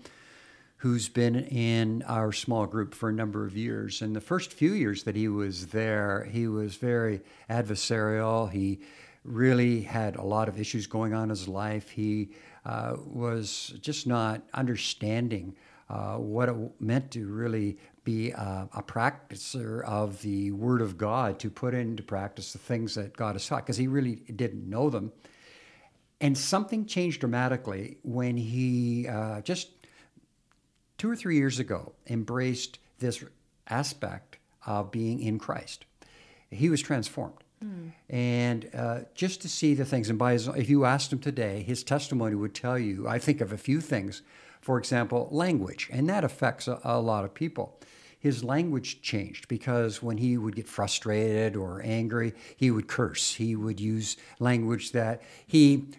who's 0.78 1.10
been 1.10 1.36
in 1.36 2.02
our 2.04 2.32
small 2.32 2.66
group 2.66 2.96
for 2.96 3.10
a 3.10 3.14
number 3.14 3.46
of 3.46 3.58
years. 3.58 4.02
And 4.02 4.16
the 4.16 4.22
first 4.22 4.54
few 4.54 4.72
years 4.72 5.04
that 5.04 5.18
he 5.18 5.28
was 5.28 5.68
there, 5.68 6.30
he 6.32 6.48
was 6.48 6.78
very 6.78 7.20
adversarial. 7.50 8.50
He 8.50 8.80
really 9.26 9.82
had 9.82 10.16
a 10.16 10.24
lot 10.24 10.48
of 10.48 10.58
issues 10.58 10.88
going 10.88 11.14
on 11.14 11.24
in 11.24 11.30
his 11.30 11.50
life. 11.50 11.90
He 11.90 12.30
uh, 12.66 12.96
was 13.06 13.74
just 13.82 14.08
not 14.08 14.44
understanding 14.54 15.58
uh, 15.94 16.18
what 16.18 16.50
it 16.50 16.56
meant 16.80 17.12
to 17.12 17.22
really 17.28 17.78
be 18.04 18.32
a, 18.32 18.68
a 18.74 18.82
practicer 18.82 19.84
of 19.86 20.22
the 20.22 20.52
Word 20.52 20.82
of 20.82 20.98
God, 20.98 21.40
to 21.40 21.50
put 21.50 21.74
into 21.74 22.02
practice 22.04 22.52
the 22.52 22.60
things 22.60 22.96
that 22.96 23.16
God 23.16 23.34
has 23.36 23.48
taught, 23.48 23.64
because 23.66 23.78
he 23.78 23.88
really 23.88 24.16
didn't 24.36 24.68
know 24.68 24.90
them. 24.90 25.12
And 26.20 26.38
something 26.38 26.86
changed 26.86 27.20
dramatically 27.20 27.98
when 28.02 28.38
he 28.38 29.08
uh, 29.08 29.42
just 29.42 29.70
two 30.98 31.10
or 31.12 31.16
three 31.16 31.36
years 31.36 31.60
ago 31.60 31.94
embraced 32.08 32.80
this 33.00 33.24
aspect 33.68 34.38
of 34.66 34.92
being 34.92 35.22
in 35.22 35.38
Christ. 35.38 35.86
He 36.50 36.70
was 36.70 36.82
transformed. 36.82 37.44
And 38.10 38.70
uh, 38.74 39.00
just 39.16 39.42
to 39.44 39.48
see 39.50 39.74
the 39.74 39.86
things, 39.86 40.10
and 40.10 40.20
by 40.20 40.34
his, 40.34 40.48
if 40.48 40.70
you 40.70 40.86
asked 40.86 41.14
him 41.14 41.20
today, 41.20 41.62
his 41.62 41.84
testimony 41.84 42.36
would 42.36 42.54
tell 42.54 42.78
you, 42.78 43.08
I 43.08 43.20
think 43.20 43.42
of 43.42 43.54
a 43.54 43.58
few 43.58 43.80
things. 43.80 44.22
For 44.64 44.78
example, 44.78 45.28
language, 45.30 45.90
and 45.92 46.08
that 46.08 46.24
affects 46.24 46.70
a, 46.70 46.80
a 46.86 46.98
lot 47.02 47.26
of 47.26 47.34
people. 47.34 47.78
His 48.18 48.46
language 48.46 49.02
changed 49.02 49.50
because 49.50 50.02
when 50.02 50.18
he 50.18 50.38
would 50.38 50.56
get 50.56 50.70
frustrated 50.70 51.58
or 51.58 51.82
angry, 51.84 52.34
he 52.56 52.72
would 52.72 52.88
curse. 52.88 53.34
He 53.34 53.58
would 53.58 53.82
use 53.82 54.16
language 54.40 54.94
that 54.94 55.22
he 55.46 55.90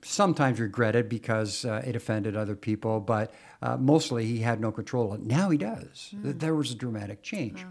sometimes 0.00 0.58
regretted 0.58 1.10
because 1.10 1.66
uh, 1.66 1.82
it 1.84 1.94
offended 1.96 2.34
other 2.34 2.56
people, 2.56 2.98
but 2.98 3.34
uh, 3.60 3.76
mostly 3.76 4.24
he 4.24 4.38
had 4.38 4.58
no 4.58 4.72
control. 4.72 5.18
Now 5.20 5.50
he 5.50 5.58
does. 5.58 6.14
There 6.14 6.54
was 6.54 6.70
a 6.70 6.74
dramatic 6.74 7.22
change. 7.22 7.66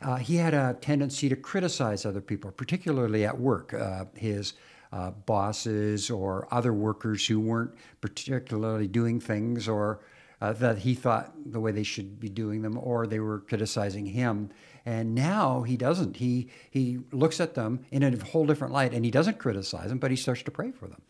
Uh, 0.00 0.16
he 0.18 0.36
had 0.36 0.54
a 0.54 0.76
tendency 0.80 1.28
to 1.28 1.34
criticize 1.34 2.06
other 2.06 2.20
people, 2.20 2.52
particularly 2.52 3.24
at 3.24 3.40
work. 3.40 3.74
Uh, 3.74 4.04
his 4.14 4.52
uh, 4.94 5.10
bosses 5.10 6.10
or 6.10 6.46
other 6.50 6.72
workers 6.72 7.26
who 7.26 7.40
weren't 7.40 7.74
particularly 8.00 8.86
doing 8.86 9.18
things 9.20 9.68
or 9.68 10.00
uh, 10.40 10.52
that 10.52 10.78
he 10.78 10.94
thought 10.94 11.32
the 11.46 11.58
way 11.58 11.72
they 11.72 11.82
should 11.82 12.20
be 12.20 12.28
doing 12.28 12.62
them, 12.62 12.78
or 12.78 13.06
they 13.06 13.18
were 13.18 13.40
criticizing 13.40 14.04
him. 14.06 14.50
And 14.84 15.14
now 15.14 15.62
he 15.62 15.76
doesn't. 15.76 16.16
He 16.16 16.50
he 16.70 16.98
looks 17.12 17.40
at 17.40 17.54
them 17.54 17.80
in 17.90 18.02
a 18.02 18.24
whole 18.26 18.44
different 18.44 18.72
light, 18.72 18.92
and 18.92 19.04
he 19.04 19.10
doesn't 19.10 19.38
criticize 19.38 19.88
them, 19.88 19.98
but 19.98 20.10
he 20.10 20.16
starts 20.16 20.42
to 20.42 20.50
pray 20.50 20.70
for 20.70 20.88
them. 20.88 21.00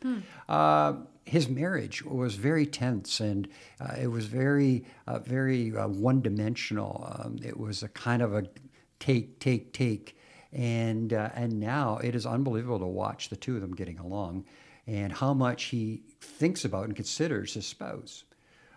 Uh, 0.48 0.92
his 1.24 1.48
marriage 1.48 2.04
was 2.04 2.36
very 2.36 2.66
tense, 2.66 3.18
and 3.18 3.48
uh, 3.80 3.94
it 4.00 4.06
was 4.06 4.26
very 4.26 4.84
uh, 5.08 5.18
very 5.18 5.76
uh, 5.76 5.88
one 5.88 6.20
dimensional. 6.22 6.92
Um, 7.18 7.38
it 7.42 7.58
was 7.58 7.82
a 7.82 7.88
kind 7.88 8.22
of 8.22 8.34
a 8.34 8.44
take 9.00 9.40
take 9.40 9.72
take, 9.72 10.16
and 10.54 11.12
uh, 11.12 11.30
and 11.34 11.58
now 11.60 11.98
it 11.98 12.14
is 12.14 12.24
unbelievable 12.24 12.78
to 12.78 12.86
watch 12.86 13.28
the 13.28 13.36
two 13.36 13.56
of 13.56 13.60
them 13.60 13.74
getting 13.74 13.98
along, 13.98 14.44
and 14.86 15.12
how 15.12 15.34
much 15.34 15.64
he 15.64 16.02
thinks 16.20 16.64
about 16.64 16.84
and 16.84 16.96
considers 16.96 17.54
his 17.54 17.66
spouse. 17.66 18.24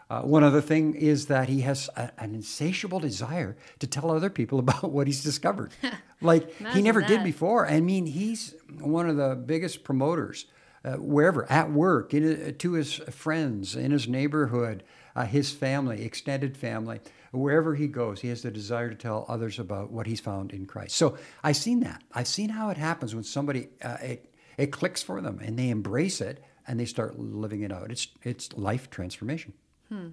Uh, 0.09 0.21
one 0.21 0.41
other 0.41 0.61
thing 0.61 0.95
is 0.95 1.25
that 1.25 1.49
he 1.49 1.61
has 1.61 1.89
a, 1.97 2.11
an 2.17 2.33
insatiable 2.33 2.99
desire 2.99 3.57
to 3.79 3.85
tell 3.85 4.09
other 4.09 4.29
people 4.29 4.57
about 4.67 4.91
what 4.91 5.07
he's 5.07 5.23
discovered, 5.23 5.71
like 6.21 6.53
he 6.73 6.81
never 6.81 7.01
did 7.01 7.23
before. 7.23 7.67
I 7.67 7.79
mean, 7.81 8.05
he's 8.05 8.55
one 8.79 9.09
of 9.09 9.17
the 9.17 9.35
biggest 9.35 9.83
promoters 9.83 10.45
uh, 10.85 10.93
wherever, 10.93 11.49
at 11.51 11.71
work, 11.71 12.13
in, 12.13 12.55
to 12.55 12.73
his 12.73 12.93
friends, 12.93 13.75
in 13.75 13.91
his 13.91 14.07
neighborhood, 14.07 14.83
uh, 15.17 15.25
his 15.25 15.51
family, 15.51 16.05
extended 16.05 16.55
family, 16.55 16.99
wherever 17.31 17.73
he 17.73 17.87
goes, 17.87 18.21
he 18.21 18.27
has 18.27 18.43
the 18.43 18.51
desire 18.51 18.87
to 18.87 18.95
tell 18.95 19.25
others 19.27 19.57
about 19.57 19.91
what 19.91 20.05
he's 20.05 20.19
found 20.19 20.53
in 20.53 20.67
Christ. 20.67 20.95
So 20.95 21.17
I've 21.43 21.57
seen 21.57 21.79
that. 21.79 22.03
I've 22.13 22.27
seen 22.27 22.49
how 22.49 22.69
it 22.69 22.77
happens 22.77 23.15
when 23.15 23.23
somebody 23.23 23.69
uh, 23.83 23.97
it 24.01 24.31
it 24.57 24.67
clicks 24.67 25.01
for 25.01 25.19
them 25.19 25.39
and 25.43 25.57
they 25.57 25.69
embrace 25.69 26.21
it 26.21 26.43
and 26.67 26.79
they 26.79 26.85
start 26.85 27.17
living 27.17 27.63
it 27.63 27.71
out. 27.71 27.89
It's 27.91 28.07
it's 28.21 28.53
life 28.53 28.91
transformation. 28.91 29.53
Hmm. 29.89 30.09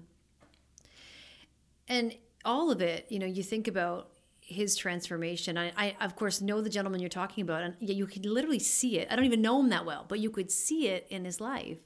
And 1.87 2.15
all 2.43 2.71
of 2.71 2.81
it, 2.81 3.05
you 3.09 3.19
know, 3.19 3.27
you 3.27 3.43
think 3.43 3.67
about 3.67 4.09
his 4.39 4.75
transformation. 4.75 5.55
I, 5.55 5.71
I, 5.77 5.95
of 6.01 6.15
course, 6.15 6.41
know 6.41 6.61
the 6.61 6.69
gentleman 6.69 6.99
you're 6.99 7.09
talking 7.09 7.43
about, 7.43 7.61
and 7.61 7.75
you 7.79 8.07
could 8.07 8.25
literally 8.25 8.59
see 8.59 8.97
it. 8.97 9.07
I 9.11 9.15
don't 9.15 9.25
even 9.25 9.41
know 9.41 9.59
him 9.59 9.69
that 9.69 9.85
well, 9.85 10.05
but 10.07 10.19
you 10.19 10.31
could 10.31 10.51
see 10.51 10.87
it 10.87 11.05
in 11.11 11.25
his 11.25 11.39
life. 11.39 11.77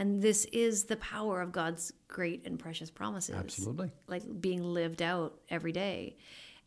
And 0.00 0.22
this 0.22 0.46
is 0.46 0.84
the 0.84 0.96
power 0.96 1.42
of 1.42 1.52
God's 1.52 1.92
great 2.08 2.46
and 2.46 2.58
precious 2.58 2.90
promises. 2.90 3.34
Absolutely. 3.34 3.90
Like 4.06 4.22
being 4.40 4.62
lived 4.64 5.02
out 5.02 5.38
every 5.50 5.72
day. 5.72 6.16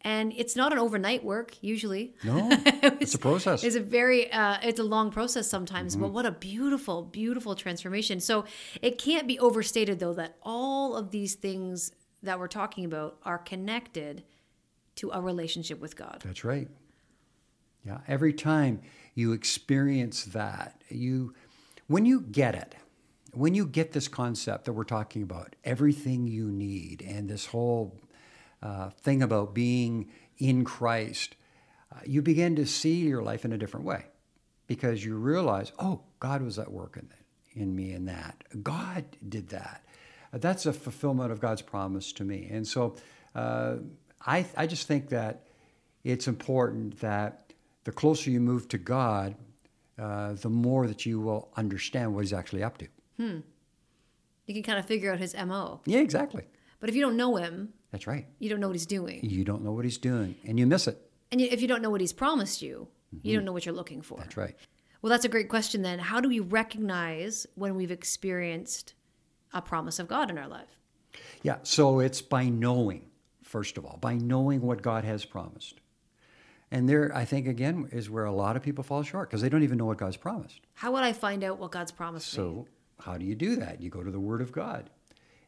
And 0.02 0.34
it's 0.38 0.56
not 0.56 0.72
an 0.72 0.78
overnight 0.78 1.24
work, 1.24 1.56
usually. 1.62 2.14
No, 2.24 2.48
it's 2.52 3.16
a 3.16 3.18
process. 3.18 3.64
It's 3.64 3.76
a 3.76 3.80
very, 3.80 4.32
uh, 4.32 4.58
it's 4.62 4.80
a 4.80 4.84
long 4.84 5.10
process 5.10 5.48
sometimes, 5.48 5.94
Mm-hmm. 5.94 6.04
but 6.04 6.12
what 6.12 6.28
a 6.28 6.32
beautiful, 6.32 7.02
beautiful 7.02 7.56
transformation. 7.56 8.20
So 8.20 8.46
it 8.84 9.00
can't 9.00 9.28
be 9.28 9.40
overstated, 9.40 9.98
though, 9.98 10.14
that 10.14 10.36
all 10.44 10.96
of 10.96 11.10
these 11.10 11.34
things 11.34 11.92
that 12.22 12.38
we're 12.38 12.48
talking 12.48 12.86
about 12.86 13.18
are 13.24 13.40
connected 13.40 14.24
to 14.98 15.10
a 15.12 15.20
relationship 15.20 15.80
with 15.82 15.96
God. 15.96 16.22
That's 16.24 16.44
right. 16.44 16.68
Yeah, 17.84 17.98
every 18.08 18.34
time 18.34 18.82
you 19.16 19.32
experience 19.32 20.26
that, 20.26 20.80
you 20.90 21.34
when 21.88 22.06
you 22.06 22.22
get 22.22 22.54
it, 22.56 22.76
when 23.34 23.56
you 23.56 23.66
get 23.66 23.92
this 23.92 24.08
concept 24.08 24.66
that 24.66 24.74
we're 24.74 24.84
talking 24.84 25.24
about, 25.24 25.56
everything 25.64 26.28
you 26.28 26.52
need, 26.52 27.04
and 27.08 27.30
this 27.30 27.48
whole 27.48 28.00
uh, 28.62 28.90
thing 28.90 29.22
about 29.24 29.54
being 29.54 30.10
in 30.38 30.64
Christ, 30.64 31.36
uh, 31.92 32.00
you 32.06 32.22
begin 32.22 32.56
to 32.56 32.66
see 32.66 33.08
your 33.08 33.22
life 33.22 33.44
in 33.44 33.52
a 33.52 33.58
different 33.58 33.86
way 33.86 34.06
because 34.68 35.04
you 35.04 35.16
realize, 35.16 35.72
oh, 35.80 36.02
God 36.20 36.42
was 36.42 36.58
at 36.60 36.72
work 36.72 36.98
in, 36.98 37.10
in 37.60 37.76
me 37.76 37.92
in 37.92 38.06
that. 38.06 38.44
God 38.62 39.06
did 39.28 39.50
that. 39.50 39.84
That's 40.32 40.66
a 40.66 40.74
fulfillment 40.74 41.32
of 41.32 41.40
God's 41.40 41.62
promise 41.62 42.12
to 42.14 42.24
me. 42.24 42.48
And 42.52 42.68
so 42.68 42.96
uh, 43.36 43.76
I, 44.26 44.46
I 44.56 44.68
just 44.68 44.88
think 44.88 45.10
that 45.10 45.48
it's 46.04 46.28
important 46.28 47.00
that 47.00 47.54
the 47.84 47.92
closer 47.92 48.30
you 48.30 48.40
move 48.40 48.68
to 48.70 48.78
God, 48.78 49.36
uh, 50.00 50.34
the 50.34 50.50
more 50.50 50.88
that 50.88 51.06
you 51.06 51.20
will 51.20 51.50
understand 51.56 52.14
what 52.14 52.22
He's 52.22 52.34
actually 52.34 52.64
up 52.64 52.78
to. 52.80 52.88
Hmm. 53.18 53.40
You 54.46 54.54
can 54.54 54.64
kind 54.64 54.80
of 54.80 54.86
figure 54.86 55.12
out 55.12 55.20
his 55.20 55.36
MO. 55.36 55.82
Yeah, 55.86 56.00
exactly. 56.00 56.44
But 56.80 56.90
if 56.90 56.96
you 56.96 57.02
don't 57.02 57.16
know 57.16 57.38
him, 57.38 57.74
That's 57.92 58.08
right. 58.08 58.28
you 58.40 58.50
don't 58.50 58.60
know 58.60 58.68
what 58.68 58.76
he's 58.76 58.86
doing. 58.86 59.22
You 59.24 59.46
don't 59.46 59.64
know 59.64 59.72
what 59.72 59.86
He's 59.86 59.98
doing, 59.98 60.36
and 60.46 60.60
you 60.60 60.68
miss 60.68 60.88
it. 60.88 61.00
And 61.32 61.40
if 61.42 61.62
you 61.62 61.68
don't 61.68 61.82
know 61.82 61.90
what 61.90 62.02
he's 62.02 62.14
promised 62.14 62.62
you, 62.62 62.88
you 63.12 63.18
mm-hmm. 63.18 63.36
don't 63.38 63.46
know 63.46 63.54
what 63.54 63.66
you're 63.66 63.74
looking 63.74 64.02
for. 64.02 64.20
That's 64.20 64.38
right. 64.38 64.56
Well, 65.02 65.10
that's 65.10 65.26
a 65.26 65.30
great 65.30 65.50
question 65.50 65.82
then. 65.82 66.00
How 66.00 66.22
do 66.22 66.30
we 66.30 66.40
recognize 66.40 67.48
when 67.56 67.76
we've 67.76 67.90
experienced 67.90 68.94
a 69.52 69.62
promise 69.62 69.98
of 69.98 70.08
God 70.08 70.30
in 70.30 70.38
our 70.38 70.48
life? 70.48 70.80
Yeah, 71.42 71.58
so 71.64 72.00
it's 72.00 72.22
by 72.22 72.46
knowing, 72.46 73.06
first 73.44 73.78
of 73.78 73.86
all, 73.86 73.98
by 74.00 74.14
knowing 74.16 74.62
what 74.62 74.82
God 74.82 75.04
has 75.06 75.26
promised. 75.26 75.82
And 76.72 76.88
there, 76.88 77.12
I 77.16 77.26
think, 77.26 77.48
again, 77.48 77.90
is 77.92 78.10
where 78.10 78.26
a 78.26 78.32
lot 78.32 78.56
of 78.56 78.64
people 78.64 78.84
fall 78.84 79.04
short 79.04 79.30
because 79.30 79.42
they 79.42 79.50
don't 79.50 79.64
even 79.64 79.78
know 79.78 79.86
what 79.86 79.98
God's 79.98 80.18
promised. 80.18 80.62
How 80.74 80.92
would 80.92 81.04
I 81.04 81.14
find 81.14 81.44
out 81.44 81.60
what 81.60 81.72
God's 81.72 81.92
promised 81.92 82.32
me? 82.38 82.66
How 83.04 83.18
do 83.18 83.26
you 83.26 83.36
do 83.36 83.58
that? 83.58 83.82
You 83.82 83.90
go 83.90 84.02
to 84.04 84.12
the 84.12 84.20
Word 84.20 84.42
of 84.42 84.52
God. 84.52 84.90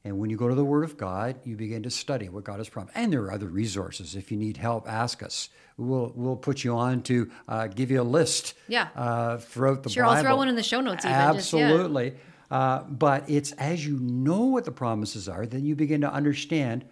And 0.04 0.20
when 0.20 0.30
you 0.30 0.38
go 0.38 0.48
to 0.50 0.56
the 0.56 0.64
Word 0.66 0.84
of 0.84 0.98
God, 0.98 1.38
you 1.46 1.56
begin 1.56 1.84
to 1.84 1.90
study 1.90 2.30
what 2.30 2.44
God 2.44 2.58
has 2.60 2.70
promised. 2.70 2.96
And 2.98 3.12
there 3.12 3.22
are 3.24 3.32
other 3.32 3.48
resources. 3.48 4.16
If 4.16 4.30
you 4.32 4.38
need 4.38 4.58
help, 4.58 4.88
ask 4.90 5.24
us. 5.24 5.50
We'll, 5.78 6.12
we'll 6.16 6.36
put 6.36 6.64
you 6.64 6.76
on 6.76 7.02
to 7.04 7.32
uh, 7.48 7.68
give 7.68 7.90
you 7.92 8.02
a 8.02 8.04
list 8.04 8.54
Yeah. 8.68 8.90
uh, 8.96 9.38
throughout 9.38 9.84
the 9.84 9.90
Sure, 9.90 10.04
Bible. 10.04 10.18
I'll 10.18 10.24
throw 10.24 10.36
one 10.36 10.48
in 10.50 10.56
the 10.56 10.64
show 10.64 10.82
notes 10.82 11.06
even, 11.06 11.18
just- 11.36 11.54
yeah. 11.54 11.64
Absolutely. 11.72 12.14
uh, 12.52 12.84
but 12.84 13.28
it's 13.30 13.52
as 13.54 13.86
you 13.88 13.98
know 14.00 14.42
what 14.46 14.66
the 14.66 14.72
promises 14.72 15.28
are, 15.30 15.46
then 15.46 15.66
you 15.66 15.76
begin 15.76 16.02
to 16.02 16.12
understand 16.14 16.86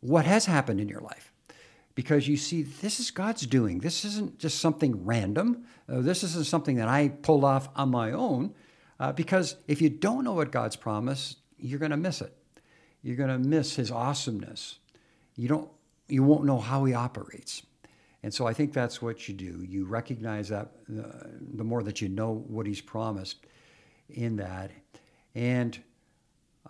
what 0.00 0.24
has 0.26 0.44
happened 0.46 0.78
in 0.80 0.88
your 0.88 1.00
life. 1.00 1.32
Because 1.94 2.28
you 2.28 2.36
see, 2.36 2.62
this 2.62 3.00
is 3.00 3.10
God's 3.10 3.46
doing. 3.46 3.80
This 3.80 4.04
isn't 4.04 4.38
just 4.38 4.60
something 4.60 5.04
random. 5.04 5.64
Uh, 5.88 6.00
this 6.00 6.22
isn't 6.22 6.46
something 6.46 6.76
that 6.76 6.88
I 6.88 7.08
pulled 7.08 7.44
off 7.44 7.68
on 7.76 7.90
my 7.90 8.12
own. 8.12 8.54
Uh, 9.02 9.10
because 9.10 9.56
if 9.66 9.82
you 9.82 9.90
don't 9.90 10.22
know 10.22 10.32
what 10.32 10.52
God's 10.52 10.76
promised, 10.76 11.38
you're 11.58 11.80
going 11.80 11.90
to 11.90 11.96
miss 11.96 12.20
it. 12.20 12.32
You're 13.02 13.16
going 13.16 13.30
to 13.30 13.38
miss 13.38 13.74
His 13.74 13.90
awesomeness. 13.90 14.78
You 15.34 15.48
don't. 15.48 15.68
you 16.06 16.22
won't 16.22 16.44
know 16.44 16.58
how 16.58 16.84
he 16.84 16.94
operates. 16.94 17.62
And 18.22 18.32
so 18.32 18.46
I 18.46 18.52
think 18.52 18.72
that's 18.72 19.02
what 19.02 19.26
you 19.26 19.34
do. 19.34 19.64
You 19.68 19.86
recognize 19.86 20.50
that 20.50 20.68
uh, 20.88 21.02
the 21.54 21.64
more 21.64 21.82
that 21.82 22.00
you 22.00 22.08
know 22.08 22.44
what 22.46 22.64
he's 22.64 22.80
promised 22.80 23.44
in 24.08 24.36
that. 24.36 24.70
And 25.34 25.76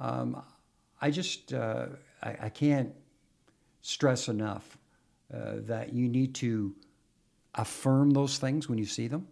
um, 0.00 0.42
I 1.02 1.10
just, 1.10 1.52
uh, 1.52 1.88
I, 2.22 2.36
I, 2.44 2.48
can't 2.48 2.94
stress 3.82 4.28
enough 4.28 4.78
uh, 5.34 5.56
that 5.66 5.92
you 5.92 6.08
need 6.08 6.34
to 6.36 6.74
affirm 7.54 8.12
those 8.12 8.38
things 8.38 8.70
when 8.70 8.78
you 8.78 8.86
see 8.86 9.08
them. 9.08 9.28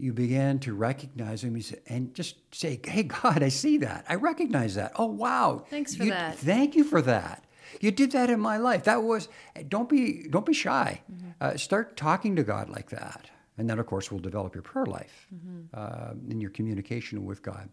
You 0.00 0.12
begin 0.12 0.58
to 0.60 0.74
recognize 0.74 1.42
them 1.42 1.60
and 1.86 2.14
just 2.14 2.36
say, 2.54 2.80
Hey, 2.84 3.02
God, 3.02 3.42
I 3.42 3.48
see 3.48 3.78
that. 3.78 4.04
I 4.08 4.14
recognize 4.14 4.74
that. 4.76 4.92
Oh, 4.96 5.06
wow. 5.06 5.64
Thanks 5.68 5.94
for 5.94 6.04
you, 6.04 6.10
that. 6.10 6.38
Thank 6.38 6.74
you 6.74 6.84
for 6.84 7.02
that. 7.02 7.44
You 7.80 7.90
did 7.90 8.12
that 8.12 8.30
in 8.30 8.40
my 8.40 8.56
life. 8.56 8.84
That 8.84 9.02
was 9.02 9.28
don't 9.68 9.88
be 9.88 10.26
don't 10.28 10.46
be 10.46 10.52
shy. 10.52 11.02
Mm-hmm. 11.12 11.28
Uh, 11.40 11.56
start 11.56 11.96
talking 11.96 12.34
to 12.36 12.42
God 12.42 12.68
like 12.68 12.90
that, 12.90 13.30
and 13.58 13.70
then 13.70 13.78
of 13.78 13.86
course 13.86 14.10
we'll 14.10 14.20
develop 14.20 14.54
your 14.54 14.62
prayer 14.62 14.86
life 14.86 15.28
mm-hmm. 15.32 15.66
uh, 15.72 16.14
in 16.28 16.40
your 16.40 16.50
communication 16.50 17.24
with 17.24 17.42
God. 17.42 17.68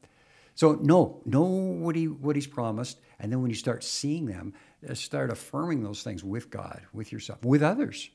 So 0.53 0.73
know 0.73 1.21
know 1.25 1.43
what 1.43 1.95
he 1.95 2.07
what 2.07 2.35
he's 2.35 2.47
promised, 2.47 2.99
and 3.19 3.31
then 3.31 3.41
when 3.41 3.49
you 3.49 3.55
start 3.55 3.83
seeing 3.83 4.25
them, 4.25 4.53
uh, 4.87 4.93
start 4.93 5.31
affirming 5.31 5.83
those 5.83 6.03
things 6.03 6.23
with 6.23 6.49
God, 6.49 6.81
with 6.93 7.11
yourself, 7.11 7.43
with 7.43 7.63
others. 7.63 8.09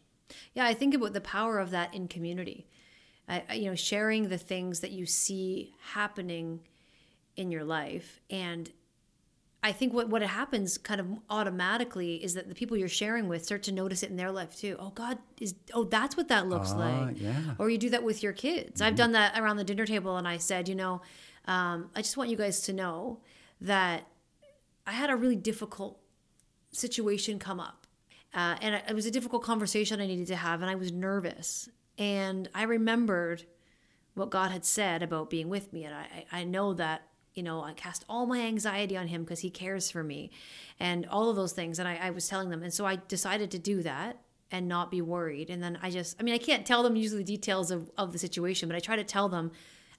Yeah, 0.55 0.67
I 0.67 0.75
think 0.75 0.95
about 0.95 1.13
the 1.13 1.21
power 1.21 1.59
of 1.59 1.71
that 1.73 1.95
in 1.95 2.09
community. 2.09 2.67
You 3.53 3.67
know, 3.67 3.75
sharing 3.75 4.29
the 4.29 4.39
things 4.39 4.81
that 4.81 4.91
you 4.91 5.07
see 5.07 5.75
happening 5.93 6.61
in 7.37 7.51
your 7.51 7.65
life 7.65 8.21
and 8.31 8.71
I 9.65 9.71
think 9.71 9.93
what, 9.93 10.09
what 10.09 10.23
happens 10.23 10.77
kind 10.77 11.01
of 11.01 11.07
automatically 11.31 12.17
is 12.17 12.35
that 12.35 12.49
the 12.49 12.55
people 12.55 12.77
you're 12.77 12.89
sharing 12.89 13.29
with 13.29 13.45
start 13.45 13.63
to 13.65 13.73
notice 13.73 14.03
it 14.03 14.11
in 14.11 14.17
their 14.17 14.33
life 14.33 14.57
too. 14.57 14.77
Oh, 14.79 14.91
God 14.91 15.19
is, 15.41 15.55
oh, 15.73 15.85
that's 15.85 16.17
what 16.17 16.27
that 16.29 16.49
looks 16.49 16.73
uh, 16.73 16.79
like. 16.79 17.21
Yeah. 17.21 17.55
Or 17.59 17.71
you 17.71 17.79
do 17.79 17.91
that 17.91 18.03
with 18.03 18.25
your 18.25 18.33
kids. 18.33 18.81
Mm-hmm. 18.81 18.89
I've 18.89 18.97
done 18.97 19.13
that 19.13 19.39
around 19.39 19.59
the 19.59 19.65
dinner 19.65 19.87
table 19.87 20.17
and 20.17 20.27
I 20.27 20.39
said, 20.39 20.69
you 20.69 20.75
know, 20.75 21.01
um, 21.47 21.91
I 21.95 22.03
just 22.03 22.17
want 22.17 22.29
you 22.29 22.37
guys 22.37 22.63
to 22.63 22.73
know 22.73 23.21
that 23.61 24.09
I 24.85 24.93
had 24.93 25.11
a 25.11 25.17
really 25.17 25.37
difficult 25.37 26.01
situation 26.73 27.39
come 27.39 27.61
up. 27.61 27.87
Uh, 28.35 28.57
and 28.61 28.83
it 28.89 28.95
was 28.95 29.07
a 29.07 29.11
difficult 29.11 29.43
conversation 29.45 30.01
I 30.01 30.07
needed 30.07 30.27
to 30.29 30.37
have, 30.37 30.63
and 30.63 30.71
I 30.71 30.75
was 30.75 30.91
nervous. 30.91 31.69
And 31.99 32.49
I 32.55 32.63
remembered 32.63 33.45
what 34.15 34.31
God 34.31 34.51
had 34.51 34.65
said 34.65 35.03
about 35.03 35.31
being 35.31 35.49
with 35.49 35.73
me. 35.73 35.85
And 35.85 35.95
I, 35.95 36.27
I 36.33 36.45
know 36.45 36.75
that 36.75 37.03
you 37.35 37.43
know, 37.43 37.63
I 37.63 37.73
cast 37.73 38.05
all 38.09 38.27
my 38.27 38.41
anxiety 38.41 38.97
on 38.97 39.09
him 39.09 39.23
because 39.23 39.41
he 39.41 39.51
cares 39.51 39.91
for 39.91 40.03
me 40.03 40.31
and 40.79 41.07
all 41.07 41.31
of 41.31 41.37
those 41.37 41.53
things. 41.53 41.79
And 41.79 41.89
I, 41.89 41.99
I, 42.03 42.11
was 42.11 42.29
telling 42.29 42.51
them. 42.51 42.63
And 42.63 42.73
so 42.73 42.85
I 42.85 42.97
decided 42.97 43.51
to 43.53 43.59
do 43.59 43.83
that 43.83 44.19
and 44.51 44.69
not 44.69 44.91
be 44.91 45.01
worried. 45.01 45.49
And 45.49 45.63
then 45.63 45.79
I 45.83 45.91
just, 45.91 46.17
I 46.21 46.25
mean, 46.25 46.35
I 46.35 46.39
can't 46.39 46.67
tell 46.67 46.83
them 46.83 46.95
usually 46.95 47.23
the 47.23 47.33
details 47.33 47.71
of, 47.71 47.91
of 47.97 48.13
the 48.13 48.19
situation, 48.19 48.69
but 48.69 48.77
I 48.77 48.81
try 48.81 48.97
to 48.97 49.05
tell 49.05 49.29
them. 49.29 49.51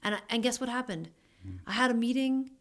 And, 0.04 0.22
and 0.30 0.44
guess 0.44 0.60
what 0.60 0.70
happened? 0.70 1.10
Mm-hmm. 1.46 1.70
I 1.70 1.74
had 1.74 1.90
a 1.90 1.96
meeting 1.96 2.52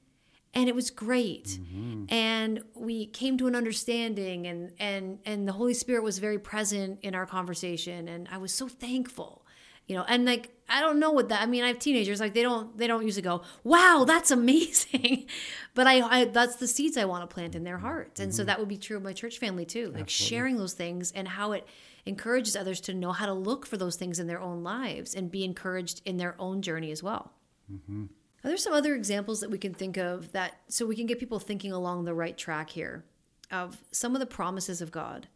and 0.54 0.68
it 0.68 0.74
was 0.74 0.90
great. 0.90 1.46
Mm-hmm. 1.46 2.12
And 2.12 2.62
we 2.74 3.06
came 3.06 3.38
to 3.38 3.46
an 3.46 3.54
understanding 3.54 4.46
and, 4.46 4.72
and, 4.78 5.18
and 5.24 5.48
the 5.48 5.52
Holy 5.52 5.74
Spirit 5.74 6.02
was 6.02 6.18
very 6.18 6.38
present 6.38 6.98
in 7.02 7.14
our 7.14 7.26
conversation. 7.26 8.08
And 8.08 8.28
I 8.30 8.38
was 8.38 8.52
so 8.52 8.68
thankful 8.68 9.42
you 9.86 9.96
know 9.96 10.04
and 10.08 10.24
like 10.24 10.50
i 10.68 10.80
don't 10.80 10.98
know 10.98 11.10
what 11.10 11.28
that 11.28 11.42
i 11.42 11.46
mean 11.46 11.64
i 11.64 11.68
have 11.68 11.78
teenagers 11.78 12.20
like 12.20 12.34
they 12.34 12.42
don't 12.42 12.76
they 12.78 12.86
don't 12.86 13.04
usually 13.04 13.22
go 13.22 13.42
wow 13.64 14.04
that's 14.06 14.30
amazing 14.30 15.26
but 15.74 15.86
I, 15.86 16.00
I 16.00 16.24
that's 16.26 16.56
the 16.56 16.66
seeds 16.66 16.96
i 16.96 17.04
want 17.04 17.28
to 17.28 17.32
plant 17.32 17.54
in 17.54 17.64
their 17.64 17.78
hearts 17.78 18.20
and 18.20 18.30
mm-hmm. 18.30 18.36
so 18.36 18.44
that 18.44 18.58
would 18.58 18.68
be 18.68 18.78
true 18.78 18.96
of 18.96 19.02
my 19.02 19.12
church 19.12 19.38
family 19.38 19.64
too 19.64 19.86
like 19.86 20.02
Absolutely. 20.02 20.36
sharing 20.36 20.56
those 20.56 20.72
things 20.72 21.12
and 21.12 21.28
how 21.28 21.52
it 21.52 21.66
encourages 22.06 22.56
others 22.56 22.80
to 22.82 22.94
know 22.94 23.12
how 23.12 23.26
to 23.26 23.32
look 23.32 23.66
for 23.66 23.76
those 23.76 23.96
things 23.96 24.18
in 24.18 24.26
their 24.26 24.40
own 24.40 24.62
lives 24.62 25.14
and 25.14 25.30
be 25.30 25.44
encouraged 25.44 26.00
in 26.04 26.16
their 26.16 26.36
own 26.38 26.62
journey 26.62 26.90
as 26.90 27.02
well 27.02 27.32
mm-hmm. 27.72 28.04
Are 28.44 28.48
there 28.48 28.56
some 28.56 28.72
other 28.72 28.94
examples 28.94 29.40
that 29.40 29.50
we 29.50 29.58
can 29.58 29.74
think 29.74 29.96
of 29.96 30.32
that 30.32 30.60
so 30.68 30.86
we 30.86 30.96
can 30.96 31.06
get 31.06 31.18
people 31.18 31.38
thinking 31.38 31.72
along 31.72 32.04
the 32.04 32.14
right 32.14 32.36
track 32.36 32.70
here 32.70 33.04
of 33.50 33.78
some 33.92 34.14
of 34.14 34.20
the 34.20 34.26
promises 34.26 34.80
of 34.80 34.90
god 34.90 35.28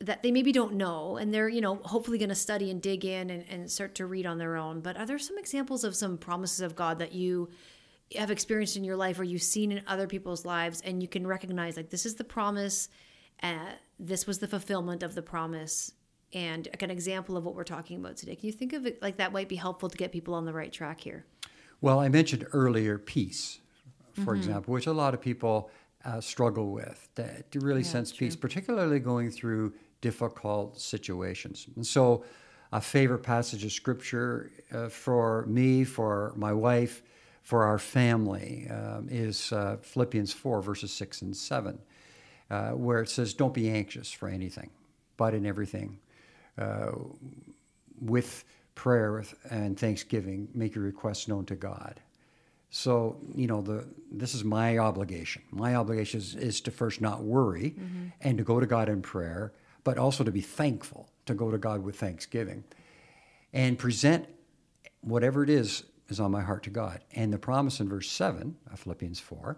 that 0.00 0.22
they 0.22 0.32
maybe 0.32 0.50
don't 0.50 0.74
know 0.74 1.16
and 1.16 1.32
they're 1.32 1.48
you 1.48 1.60
know 1.60 1.76
hopefully 1.76 2.18
going 2.18 2.28
to 2.28 2.34
study 2.34 2.70
and 2.70 2.82
dig 2.82 3.04
in 3.04 3.30
and, 3.30 3.44
and 3.48 3.70
start 3.70 3.94
to 3.94 4.06
read 4.06 4.26
on 4.26 4.38
their 4.38 4.56
own 4.56 4.80
but 4.80 4.96
are 4.96 5.06
there 5.06 5.18
some 5.18 5.38
examples 5.38 5.84
of 5.84 5.94
some 5.94 6.18
promises 6.18 6.60
of 6.60 6.74
god 6.74 6.98
that 6.98 7.12
you 7.12 7.48
have 8.16 8.30
experienced 8.30 8.76
in 8.76 8.84
your 8.84 8.96
life 8.96 9.18
or 9.18 9.24
you've 9.24 9.42
seen 9.42 9.72
in 9.72 9.82
other 9.86 10.06
people's 10.06 10.44
lives 10.44 10.82
and 10.82 11.02
you 11.02 11.08
can 11.08 11.26
recognize 11.26 11.76
like 11.76 11.90
this 11.90 12.04
is 12.04 12.16
the 12.16 12.24
promise 12.24 12.88
uh, 13.42 13.72
this 13.98 14.26
was 14.26 14.38
the 14.38 14.48
fulfillment 14.48 15.02
of 15.02 15.14
the 15.14 15.22
promise 15.22 15.92
and 16.32 16.68
like 16.68 16.82
an 16.82 16.90
example 16.90 17.36
of 17.36 17.44
what 17.44 17.54
we're 17.54 17.64
talking 17.64 17.98
about 17.98 18.16
today? 18.16 18.34
Can 18.34 18.46
you 18.46 18.52
think 18.52 18.72
of 18.72 18.86
it 18.86 19.02
like 19.02 19.18
that 19.18 19.32
might 19.32 19.48
be 19.48 19.56
helpful 19.56 19.88
to 19.88 19.96
get 19.96 20.12
people 20.12 20.34
on 20.34 20.44
the 20.44 20.52
right 20.52 20.72
track 20.72 21.00
here 21.00 21.26
well 21.82 22.00
i 22.00 22.08
mentioned 22.08 22.46
earlier 22.54 22.96
peace 22.96 23.60
for 24.14 24.20
mm-hmm. 24.20 24.36
example 24.36 24.72
which 24.72 24.86
a 24.86 24.92
lot 24.92 25.12
of 25.12 25.20
people 25.20 25.70
uh, 26.06 26.20
struggle 26.20 26.72
with 26.72 27.08
to, 27.14 27.42
to 27.50 27.60
really 27.60 27.82
yeah, 27.82 27.88
sense 27.88 28.10
peace 28.10 28.34
particularly 28.34 28.98
going 28.98 29.30
through 29.30 29.72
difficult 30.02 30.78
situations. 30.78 31.66
And 31.76 31.86
so, 31.86 32.24
a 32.74 32.80
favorite 32.80 33.22
passage 33.22 33.64
of 33.64 33.72
scripture 33.72 34.50
uh, 34.72 34.88
for 34.88 35.46
me, 35.46 35.84
for 35.84 36.32
my 36.36 36.52
wife, 36.52 37.02
for 37.42 37.64
our 37.64 37.78
family 37.78 38.66
um, 38.70 39.08
is 39.10 39.52
uh, 39.52 39.76
Philippians 39.82 40.32
4, 40.32 40.62
verses 40.62 40.90
6 40.92 41.22
and 41.22 41.36
7, 41.36 41.78
uh, 42.50 42.70
where 42.70 43.00
it 43.00 43.10
says, 43.10 43.34
Don't 43.34 43.52
be 43.52 43.70
anxious 43.70 44.10
for 44.10 44.28
anything, 44.28 44.70
but 45.16 45.34
in 45.34 45.44
everything, 45.44 45.98
uh, 46.58 46.92
with 48.00 48.44
prayer 48.74 49.24
and 49.50 49.78
thanksgiving, 49.78 50.48
make 50.54 50.74
your 50.74 50.84
requests 50.84 51.28
known 51.28 51.44
to 51.46 51.54
God. 51.54 52.00
So, 52.70 53.18
you 53.34 53.46
know, 53.46 53.60
the 53.60 53.86
this 54.10 54.34
is 54.34 54.44
my 54.44 54.78
obligation. 54.78 55.42
My 55.50 55.74
obligation 55.74 56.18
is, 56.18 56.34
is 56.34 56.60
to 56.62 56.70
first 56.70 57.00
not 57.00 57.22
worry 57.22 57.74
mm-hmm. 57.78 58.06
and 58.22 58.38
to 58.38 58.44
go 58.44 58.60
to 58.60 58.66
God 58.66 58.88
in 58.88 59.02
prayer 59.02 59.52
but 59.84 59.98
also 59.98 60.24
to 60.24 60.30
be 60.30 60.40
thankful, 60.40 61.08
to 61.26 61.34
go 61.34 61.50
to 61.50 61.58
God 61.58 61.82
with 61.82 61.96
thanksgiving 61.96 62.64
and 63.52 63.78
present 63.78 64.26
whatever 65.00 65.42
it 65.42 65.50
is 65.50 65.84
is 66.08 66.20
on 66.20 66.30
my 66.30 66.42
heart 66.42 66.62
to 66.64 66.70
God. 66.70 67.00
And 67.14 67.32
the 67.32 67.38
promise 67.38 67.80
in 67.80 67.88
verse 67.88 68.10
7 68.10 68.56
of 68.70 68.80
Philippians 68.80 69.20
4 69.20 69.56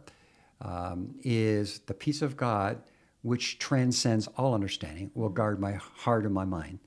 um, 0.63 1.15
is 1.23 1.81
the 1.81 1.95
peace 1.95 2.23
of 2.23 2.37
God, 2.37 2.83
which 3.23 3.59
transcends 3.59 4.27
all 4.37 4.55
understanding, 4.55 5.11
will 5.15 5.29
guard 5.29 5.61
my 5.61 5.73
heart 5.73 6.25
and 6.25 6.35
my 6.35 6.45
mind 6.45 6.79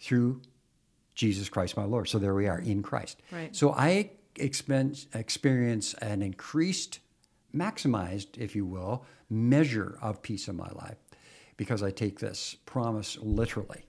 through 0.00 0.42
Jesus 1.14 1.48
Christ 1.48 1.76
my 1.76 1.84
Lord. 1.84 2.08
So 2.08 2.18
there 2.18 2.34
we 2.34 2.48
are 2.48 2.58
in 2.58 2.82
Christ. 2.82 3.20
Right. 3.30 3.54
So 3.54 3.72
I 3.72 4.10
experience 4.36 5.06
an 5.94 6.22
increased, 6.22 7.00
maximized, 7.54 8.36
if 8.38 8.56
you 8.56 8.64
will, 8.64 9.04
measure 9.30 9.98
of 10.02 10.22
peace 10.22 10.48
in 10.48 10.56
my 10.56 10.70
life 10.74 10.96
because 11.56 11.82
I 11.82 11.90
take 11.90 12.18
this 12.18 12.56
promise 12.66 13.16
literally. 13.20 13.86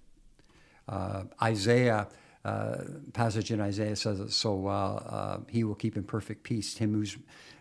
Uh, 0.87 1.23
Isaiah, 1.41 2.07
uh, 2.43 2.77
passage 3.13 3.51
in 3.51 3.59
Isaiah 3.59 3.95
says 3.95 4.19
it 4.19 4.31
so 4.31 4.53
well. 4.53 5.03
Uh, 5.07 5.37
he 5.49 5.63
will 5.63 5.75
keep 5.75 5.97
in 5.97 6.03
perfect 6.03 6.43
peace 6.43 6.77
him 6.77 6.93
whose 6.93 7.17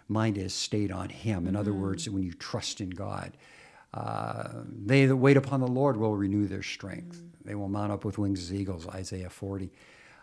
mind 0.09 0.37
is 0.37 0.53
stayed 0.53 0.93
on 0.93 1.09
him. 1.09 1.47
In 1.47 1.55
mm 1.55 1.59
other 1.59 1.71
mm-hmm. 1.71 1.81
words, 1.81 2.11
when 2.11 2.23
you 2.23 2.35
trust 2.35 2.81
in 2.81 2.91
God, 2.91 3.33
uh, 3.95 4.49
they 4.85 5.07
that 5.07 5.17
wait 5.17 5.37
upon 5.37 5.61
the 5.61 5.69
Lord 5.69 5.97
will 5.97 6.17
renew 6.17 6.47
their 6.47 6.63
strength. 6.63 7.23
mm 7.23 7.31
They 7.45 7.55
will 7.55 7.69
mount 7.69 7.93
up 7.93 8.05
with 8.05 8.19
wings 8.19 8.41
as 8.41 8.53
eagles. 8.53 8.87
Isaiah 8.89 9.31
40. 9.31 9.71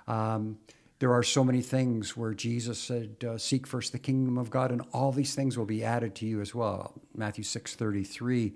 Um, 0.07 0.57
there 0.99 1.13
are 1.13 1.23
so 1.23 1.43
many 1.43 1.61
things 1.61 2.15
where 2.15 2.33
Jesus 2.33 2.77
said, 2.77 3.23
uh, 3.23 3.37
"Seek 3.37 3.65
first 3.65 3.91
the 3.91 3.99
kingdom 3.99 4.37
of 4.37 4.49
God, 4.49 4.71
and 4.71 4.81
all 4.93 5.11
these 5.11 5.33
things 5.33 5.57
will 5.57 5.65
be 5.65 5.83
added 5.83 6.13
to 6.15 6.25
you 6.27 6.41
as 6.41 6.53
well." 6.53 6.93
Matthew 7.15 7.43
six 7.43 7.75
thirty 7.75 8.03
three 8.03 8.53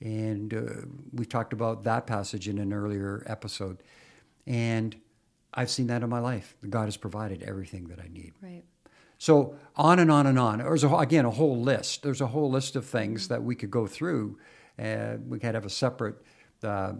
and 0.00 0.52
uh, 0.52 0.86
we've 1.12 1.28
talked 1.28 1.52
about 1.52 1.84
that 1.84 2.06
passage 2.06 2.48
in 2.48 2.58
an 2.58 2.72
earlier 2.72 3.22
episode. 3.26 3.82
And 4.46 4.94
I've 5.52 5.70
seen 5.70 5.86
that 5.86 6.02
in 6.02 6.10
my 6.10 6.18
life. 6.18 6.56
God 6.68 6.84
has 6.84 6.96
provided 6.96 7.42
everything 7.42 7.88
that 7.88 7.98
I 8.00 8.08
need. 8.08 8.32
Right. 8.42 8.64
So 9.18 9.56
on 9.76 9.98
and 9.98 10.10
on 10.10 10.26
and 10.26 10.38
on. 10.38 10.58
There's 10.58 10.84
a, 10.84 10.94
again 10.94 11.24
a 11.24 11.30
whole 11.30 11.60
list. 11.60 12.02
There's 12.02 12.20
a 12.20 12.26
whole 12.26 12.50
list 12.50 12.76
of 12.76 12.84
things 12.84 13.28
that 13.28 13.42
we 13.42 13.54
could 13.54 13.70
go 13.70 13.86
through. 13.86 14.38
Uh, 14.78 15.16
we 15.26 15.38
could 15.38 15.54
have 15.54 15.64
a 15.64 15.70
separate 15.70 16.16
uh, 16.62 16.94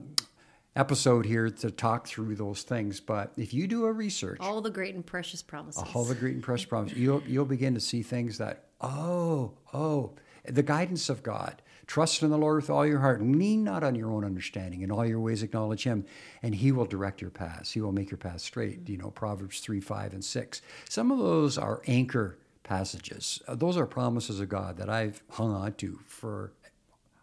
episode 0.76 1.26
here 1.26 1.50
to 1.50 1.70
talk 1.70 2.06
through 2.06 2.34
those 2.36 2.62
things. 2.62 3.00
But 3.00 3.32
if 3.36 3.54
you 3.54 3.66
do 3.66 3.84
a 3.84 3.92
research, 3.92 4.38
all 4.40 4.60
the 4.60 4.70
great 4.70 4.94
and 4.94 5.04
precious 5.04 5.42
promises, 5.42 5.82
all 5.94 6.04
the 6.04 6.14
great 6.14 6.34
and 6.34 6.42
precious 6.42 6.66
promises, 6.66 6.98
you'll 6.98 7.22
you'll 7.26 7.44
begin 7.44 7.74
to 7.74 7.80
see 7.80 8.02
things 8.02 8.38
that 8.38 8.64
oh 8.80 9.52
oh 9.72 10.14
the 10.44 10.62
guidance 10.62 11.08
of 11.08 11.22
God. 11.22 11.62
Trust 11.86 12.22
in 12.22 12.30
the 12.30 12.38
Lord 12.38 12.56
with 12.56 12.70
all 12.70 12.86
your 12.86 13.00
heart. 13.00 13.22
Lean 13.22 13.64
not 13.64 13.82
on 13.84 13.94
your 13.94 14.10
own 14.10 14.24
understanding. 14.24 14.82
In 14.82 14.90
all 14.90 15.04
your 15.04 15.20
ways 15.20 15.42
acknowledge 15.42 15.84
Him, 15.84 16.04
and 16.42 16.54
He 16.54 16.72
will 16.72 16.86
direct 16.86 17.20
your 17.20 17.30
paths. 17.30 17.72
He 17.72 17.80
will 17.80 17.92
make 17.92 18.10
your 18.10 18.18
path 18.18 18.40
straight. 18.40 18.88
You 18.88 18.96
know, 18.96 19.10
Proverbs 19.10 19.60
3, 19.60 19.80
5, 19.80 20.12
and 20.14 20.24
6. 20.24 20.62
Some 20.88 21.10
of 21.10 21.18
those 21.18 21.58
are 21.58 21.82
anchor 21.86 22.38
passages. 22.62 23.42
Uh, 23.46 23.54
those 23.54 23.76
are 23.76 23.86
promises 23.86 24.40
of 24.40 24.48
God 24.48 24.78
that 24.78 24.88
I've 24.88 25.22
hung 25.30 25.54
on 25.54 25.74
to 25.74 25.98
for, 26.06 26.52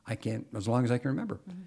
I 0.06 0.16
can't, 0.16 0.46
as 0.56 0.68
long 0.68 0.84
as 0.86 0.92
I 0.92 0.98
can 0.98 1.10
remember. 1.10 1.40
Mm-hmm. 1.50 1.62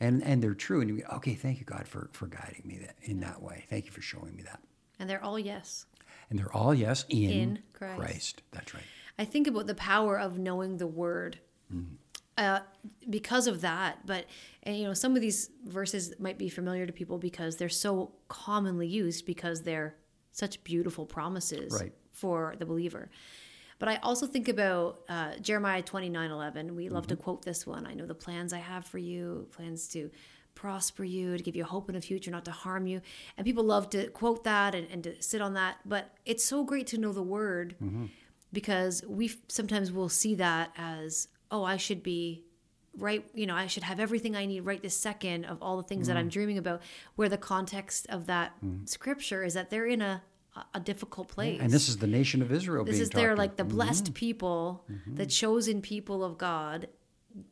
and 0.00 0.22
and 0.22 0.42
they're 0.42 0.54
true. 0.54 0.80
And 0.80 0.88
you 0.88 1.02
go, 1.02 1.16
okay, 1.16 1.34
thank 1.34 1.58
you, 1.60 1.66
God, 1.66 1.86
for 1.86 2.08
for 2.12 2.26
guiding 2.26 2.62
me 2.64 2.78
that, 2.78 2.96
in 3.02 3.20
that 3.20 3.42
way. 3.42 3.66
Thank 3.68 3.84
you 3.84 3.90
for 3.90 4.00
showing 4.00 4.34
me 4.34 4.42
that. 4.44 4.60
And 4.98 5.08
they're 5.08 5.22
all 5.22 5.38
yes. 5.38 5.86
And 6.30 6.38
they're 6.38 6.54
all 6.54 6.74
yes 6.74 7.04
in, 7.08 7.30
In 7.30 7.58
Christ. 7.72 8.42
That's 8.52 8.72
right. 8.72 8.84
I 9.18 9.24
think 9.24 9.46
about 9.46 9.66
the 9.66 9.74
power 9.74 10.18
of 10.18 10.38
knowing 10.38 10.78
the 10.78 10.86
word 10.86 11.38
uh, 12.38 12.60
because 13.08 13.46
of 13.46 13.60
that. 13.60 14.06
But 14.06 14.26
and, 14.62 14.76
you 14.76 14.84
know, 14.84 14.94
some 14.94 15.14
of 15.16 15.22
these 15.22 15.50
verses 15.66 16.14
might 16.18 16.38
be 16.38 16.48
familiar 16.48 16.86
to 16.86 16.92
people 16.92 17.18
because 17.18 17.56
they're 17.56 17.68
so 17.68 18.12
commonly 18.28 18.86
used 18.86 19.24
because 19.26 19.62
they're 19.62 19.94
such 20.32 20.62
beautiful 20.64 21.06
promises 21.06 21.72
Right. 21.80 21.92
for 22.12 22.54
the 22.58 22.66
believer. 22.66 23.10
But 23.78 23.88
I 23.88 23.96
also 23.96 24.26
think 24.26 24.48
about 24.48 25.00
uh, 25.08 25.36
Jeremiah 25.40 25.82
twenty 25.82 26.08
nine 26.10 26.30
eleven. 26.30 26.76
We 26.76 26.88
love 26.90 27.06
to 27.08 27.16
quote 27.16 27.42
this 27.44 27.66
one. 27.66 27.86
I 27.86 27.94
know 27.94 28.06
the 28.06 28.14
plans 28.14 28.52
I 28.52 28.58
have 28.58 28.84
for 28.86 28.98
you, 28.98 29.48
plans 29.52 29.88
to 29.88 30.10
prosper 30.54 31.04
you, 31.04 31.38
to 31.38 31.42
give 31.42 31.56
you 31.56 31.64
hope 31.64 31.88
in 31.88 31.94
the 31.94 32.00
future, 32.02 32.30
not 32.30 32.44
to 32.44 32.50
harm 32.50 32.86
you. 32.86 33.00
And 33.38 33.46
people 33.46 33.64
love 33.64 33.88
to 33.90 34.08
quote 34.10 34.44
that 34.44 34.74
and, 34.74 34.86
and 34.90 35.02
to 35.04 35.22
sit 35.22 35.40
on 35.40 35.54
that. 35.54 35.78
But 35.86 36.12
it's 36.26 36.44
so 36.44 36.62
great 36.64 36.86
to 36.88 36.98
know 36.98 37.12
the 37.12 37.22
word 37.22 37.76
because 38.52 39.02
we 39.08 39.30
sometimes 39.48 39.90
will 39.92 40.08
see 40.10 40.34
that 40.34 40.70
as, 40.76 41.28
oh, 41.50 41.64
I 41.64 41.76
should 41.76 42.02
be 42.02 42.44
right 42.98 43.24
you 43.34 43.46
know 43.46 43.54
i 43.54 43.66
should 43.66 43.82
have 43.82 44.00
everything 44.00 44.34
i 44.34 44.44
need 44.44 44.60
right 44.60 44.82
this 44.82 44.96
second 44.96 45.44
of 45.44 45.58
all 45.62 45.76
the 45.76 45.82
things 45.82 46.08
that 46.08 46.16
i'm 46.16 46.28
mm. 46.28 46.32
dreaming 46.32 46.58
about 46.58 46.82
where 47.14 47.28
the 47.28 47.38
context 47.38 48.06
of 48.08 48.26
that 48.26 48.52
mm. 48.64 48.88
scripture 48.88 49.44
is 49.44 49.54
that 49.54 49.70
they're 49.70 49.86
in 49.86 50.02
a 50.02 50.22
a 50.74 50.80
difficult 50.80 51.28
place 51.28 51.60
And 51.60 51.70
this 51.70 51.88
is 51.88 51.98
the 51.98 52.08
nation 52.08 52.42
of 52.42 52.50
Israel 52.50 52.84
this 52.84 52.98
is 52.98 53.10
their 53.10 53.28
talked 53.28 53.38
like 53.38 53.56
the 53.56 53.64
blessed 53.64 54.06
mm-hmm. 54.06 54.14
people 54.14 54.84
mm-hmm. 54.90 55.14
the 55.14 55.24
chosen 55.24 55.80
people 55.80 56.24
of 56.24 56.38
god 56.38 56.88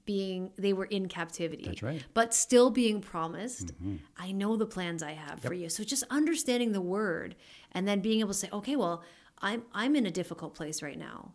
being 0.04 0.50
they 0.58 0.72
were 0.72 0.86
in 0.86 1.06
captivity 1.06 1.64
That's 1.64 1.82
right. 1.82 2.04
but 2.12 2.34
still 2.34 2.70
being 2.70 3.00
promised 3.00 3.68
mm-hmm. 3.68 3.96
i 4.16 4.32
know 4.32 4.56
the 4.56 4.66
plans 4.66 5.04
i 5.04 5.12
have 5.12 5.40
for 5.40 5.54
you. 5.54 5.68
So 5.68 5.84
just 5.84 6.02
understanding 6.10 6.72
the 6.72 6.80
word 6.80 7.36
and 7.70 7.86
then 7.86 8.00
being 8.00 8.18
able 8.18 8.30
to 8.30 8.34
say 8.34 8.48
okay 8.52 8.74
well 8.74 9.04
i'm 9.38 9.62
i'm 9.72 9.94
in 9.94 10.04
a 10.04 10.10
difficult 10.10 10.54
place 10.54 10.82
right 10.82 10.98
now. 10.98 11.32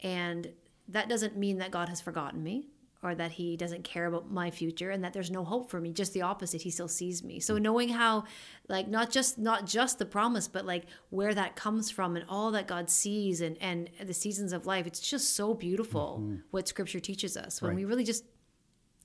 And 0.00 0.52
that 0.88 1.08
doesn't 1.08 1.36
mean 1.36 1.58
that 1.58 1.70
god 1.70 1.88
has 1.88 2.00
forgotten 2.00 2.42
me 2.42 2.68
or 3.04 3.14
that 3.14 3.32
he 3.32 3.56
doesn't 3.56 3.84
care 3.84 4.06
about 4.06 4.30
my 4.30 4.50
future 4.50 4.90
and 4.90 5.04
that 5.04 5.12
there's 5.12 5.30
no 5.30 5.44
hope 5.44 5.70
for 5.70 5.80
me 5.80 5.92
just 5.92 6.14
the 6.14 6.22
opposite. 6.22 6.62
He 6.62 6.70
still 6.70 6.88
sees 6.88 7.22
me. 7.22 7.38
So 7.38 7.56
hmm. 7.56 7.62
knowing 7.62 7.88
how 7.90 8.24
like 8.68 8.88
not 8.88 9.10
just 9.10 9.38
not 9.38 9.66
just 9.66 9.98
the 9.98 10.06
promise 10.06 10.48
but 10.48 10.64
like 10.64 10.86
where 11.10 11.34
that 11.34 11.54
comes 11.54 11.90
from 11.90 12.16
and 12.16 12.24
all 12.28 12.50
that 12.52 12.66
god 12.66 12.88
sees 12.88 13.42
and 13.42 13.58
and 13.60 13.90
the 14.02 14.14
seasons 14.14 14.54
of 14.54 14.64
life 14.64 14.86
it's 14.86 15.00
just 15.00 15.36
so 15.36 15.52
beautiful 15.52 16.18
mm-hmm. 16.20 16.36
what 16.50 16.66
scripture 16.66 16.98
teaches 17.00 17.36
us. 17.36 17.60
When 17.60 17.70
Right. 17.70 17.76
we 17.76 17.84
really 17.84 18.04
just 18.04 18.24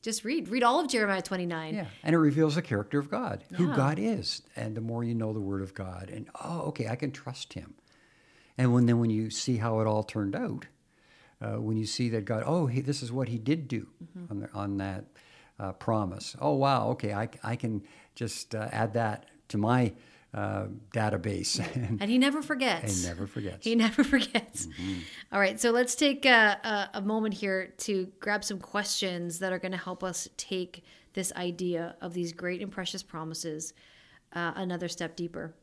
just 0.02 0.24
read 0.24 0.48
read 0.48 0.64
all 0.64 0.80
of 0.80 0.88
jeremiah 0.88 1.22
29 1.22 1.76
Yeah, 1.76 1.88
and 2.04 2.16
it 2.16 2.20
reveals 2.20 2.56
the 2.56 2.62
character 2.62 3.00
of 3.00 3.12
God, 3.12 3.44
who 3.56 3.68
Yeah. 3.68 3.76
God 3.76 4.00
is, 4.00 4.42
and 4.56 4.76
the 4.76 4.82
more 4.82 5.04
you 5.04 5.14
know 5.14 5.34
the 5.34 5.42
Word 5.42 5.62
of 5.62 5.74
God, 5.74 6.10
and 6.10 6.30
oh, 6.42 6.62
okay, 6.68 6.88
I 6.88 6.96
can 6.96 7.12
trust 7.12 7.52
Him. 7.52 7.74
And 8.58 8.74
when 8.74 8.86
then 8.86 9.00
when 9.00 9.10
you 9.10 9.30
see 9.30 9.58
how 9.58 9.82
it 9.82 9.88
all 9.88 10.04
turned 10.04 10.36
out, 10.38 10.68
uh, 11.42 11.54
when 11.62 11.78
you 11.78 11.86
see 11.86 12.10
that 12.10 12.26
God, 12.26 12.44
oh, 12.46 12.66
he, 12.68 12.82
this 12.82 13.02
is 13.04 13.12
what 13.12 13.28
He 13.30 13.38
did 13.38 13.68
do 13.68 13.88
Mm-hmm. 14.04 14.32
on, 14.32 14.40
the, 14.40 14.50
on 14.54 14.78
that 14.78 15.06
uh, 15.60 15.72
promise. 15.74 16.36
Oh, 16.40 16.54
wow, 16.54 16.90
okay, 16.90 17.14
I, 17.14 17.30
I 17.44 17.56
can 17.56 17.84
just 18.16 18.56
uh, 18.56 18.68
add 18.72 18.94
that 18.94 19.26
to 19.50 19.58
my 19.58 19.94
uh, 20.34 20.66
database, 20.94 21.60
and, 21.76 22.02
and 22.02 22.10
he 22.12 22.18
never 22.18 22.42
forgets 22.42 23.02
He 23.02 23.08
never 23.08 23.26
forgets. 23.28 23.66
He 23.66 23.76
never 23.76 24.04
forgets. 24.16 24.68
All 25.32 25.40
right, 25.40 25.60
so 25.60 25.72
let's 25.72 25.96
take 25.96 26.26
a, 26.26 26.60
a, 26.94 26.98
a 27.00 27.02
moment 27.02 27.34
here 27.34 27.74
to 27.80 28.12
grab 28.20 28.44
some 28.44 28.60
questions 28.60 29.40
that 29.40 29.52
are 29.52 29.60
going 29.60 29.72
to 29.72 29.78
help 29.78 30.04
us 30.04 30.30
take 30.38 30.84
this 31.14 31.34
idea 31.36 31.96
of 32.02 32.14
these 32.14 32.32
great 32.34 32.62
and 32.62 32.72
precious 32.72 33.02
promises 33.02 33.74
uh, 34.34 34.52
another 34.56 34.88
step 34.88 35.16
deeper. 35.16 35.56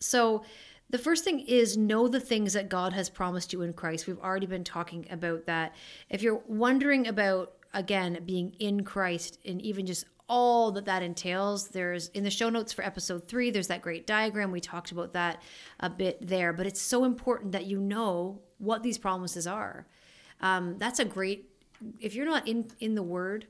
So, 0.00 0.42
the 0.90 0.98
first 0.98 1.24
thing 1.24 1.40
is 1.40 1.76
know 1.76 2.08
the 2.08 2.20
things 2.20 2.52
that 2.52 2.68
God 2.68 2.92
has 2.92 3.10
promised 3.10 3.52
you 3.52 3.62
in 3.62 3.72
Christ. 3.72 4.06
We've 4.06 4.20
already 4.20 4.46
been 4.46 4.64
talking 4.64 5.06
about 5.10 5.46
that. 5.46 5.74
If 6.08 6.22
you're 6.22 6.42
wondering 6.46 7.08
about, 7.08 7.54
again, 7.74 8.20
being 8.24 8.54
in 8.58 8.84
Christ 8.84 9.38
and 9.44 9.60
even 9.62 9.86
just 9.86 10.04
all 10.28 10.70
that 10.72 10.84
that 10.84 11.02
entails, 11.02 11.68
there's 11.68 12.08
in 12.08 12.24
the 12.24 12.30
show 12.30 12.50
notes 12.50 12.72
for 12.72 12.84
episode 12.84 13.26
three, 13.28 13.50
there's 13.50 13.68
that 13.68 13.82
great 13.82 14.06
diagram. 14.06 14.52
We 14.52 14.60
talked 14.60 14.92
about 14.92 15.12
that 15.14 15.42
a 15.80 15.90
bit 15.90 16.18
there, 16.26 16.52
but 16.52 16.66
it's 16.66 16.80
so 16.80 17.04
important 17.04 17.52
that 17.52 17.66
you 17.66 17.78
know 17.80 18.40
what 18.58 18.82
these 18.82 18.98
promises 18.98 19.46
are. 19.46 19.86
Um, 20.40 20.78
that's 20.78 20.98
a 20.98 21.04
great, 21.04 21.50
if 22.00 22.14
you're 22.14 22.26
not 22.26 22.46
in, 22.46 22.68
in 22.80 22.94
the 22.94 23.02
Word 23.02 23.46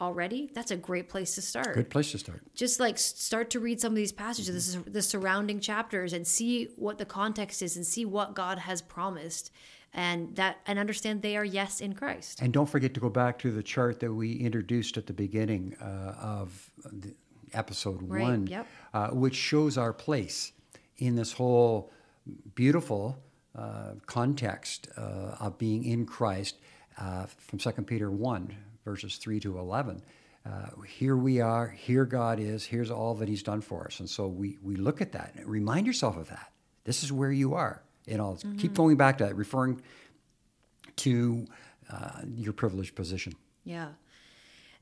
already, 0.00 0.48
that's 0.54 0.70
a 0.70 0.76
great 0.76 1.08
place 1.08 1.34
to 1.34 1.42
start 1.42 1.74
Good 1.74 1.90
place 1.90 2.12
to 2.12 2.18
start. 2.18 2.42
just 2.54 2.78
like 2.80 2.98
start 2.98 3.50
to 3.50 3.60
read 3.60 3.80
some 3.80 3.92
of 3.92 3.96
these 3.96 4.12
passages 4.12 4.54
this 4.54 4.68
is 4.68 4.82
the 4.84 5.02
surrounding 5.02 5.60
chapters 5.60 6.12
and 6.12 6.26
see 6.26 6.68
what 6.76 6.98
the 6.98 7.04
context 7.04 7.62
is 7.62 7.76
and 7.76 7.84
see 7.84 8.04
what 8.04 8.34
god 8.34 8.58
has 8.58 8.80
promised 8.80 9.50
and 9.92 10.36
that 10.36 10.58
and 10.66 10.78
understand 10.78 11.22
they 11.22 11.36
are 11.36 11.44
yes 11.44 11.80
in 11.80 11.94
christ 11.94 12.40
And 12.42 12.52
don't 12.52 12.68
forget 12.68 12.94
to 12.94 13.00
go 13.00 13.08
back 13.10 13.38
to 13.40 13.50
the 13.50 13.62
chart 13.62 13.98
that 14.00 14.12
we 14.12 14.32
introduced 14.34 14.96
at 14.96 15.06
the 15.06 15.12
beginning 15.14 15.74
uh, 15.80 16.14
of 16.20 16.70
the 16.92 17.14
episode 17.52 17.98
Right, 18.02 18.22
one, 18.22 18.46
yep. 18.46 18.66
uh, 18.94 19.08
which 19.08 19.34
shows 19.34 19.78
our 19.78 19.92
place 19.92 20.52
in 20.98 21.16
this 21.16 21.32
whole 21.32 21.90
beautiful 22.54 23.18
uh, 23.56 23.94
context 24.06 24.88
uh, 24.96 25.36
of 25.40 25.58
being 25.58 25.84
in 25.84 26.04
Christ 26.06 26.56
uh, 27.00 27.26
from 27.38 27.58
Second 27.58 27.86
Peter 27.86 28.10
1, 28.10 28.54
verses 28.88 29.16
3 29.16 29.38
to 29.40 29.58
11. 29.58 30.02
Uh, 30.46 30.66
here 30.86 31.16
we 31.16 31.40
are, 31.40 31.68
here 31.68 32.06
God 32.06 32.40
is, 32.40 32.64
here's 32.64 32.90
all 32.90 33.14
that 33.16 33.28
He's 33.28 33.42
done 33.42 33.60
for 33.60 33.86
us. 33.86 34.00
And 34.00 34.08
so 34.08 34.26
we, 34.26 34.56
we 34.62 34.76
look 34.76 35.02
at 35.02 35.12
that 35.12 35.34
and 35.36 35.46
remind 35.46 35.86
yourself 35.86 36.16
of 36.16 36.28
that. 36.28 36.52
This 36.84 37.02
is 37.02 37.12
where 37.12 37.32
you 37.32 37.54
are. 37.54 37.82
You 38.06 38.16
know, 38.16 38.38
keep 38.56 38.72
going 38.72 38.96
back 38.96 39.18
to 39.18 39.24
that, 39.24 39.36
referring 39.36 39.82
to 40.96 41.46
uh, 41.92 42.22
your 42.34 42.54
privileged 42.54 42.94
position. 42.94 43.34
yeah 43.64 43.88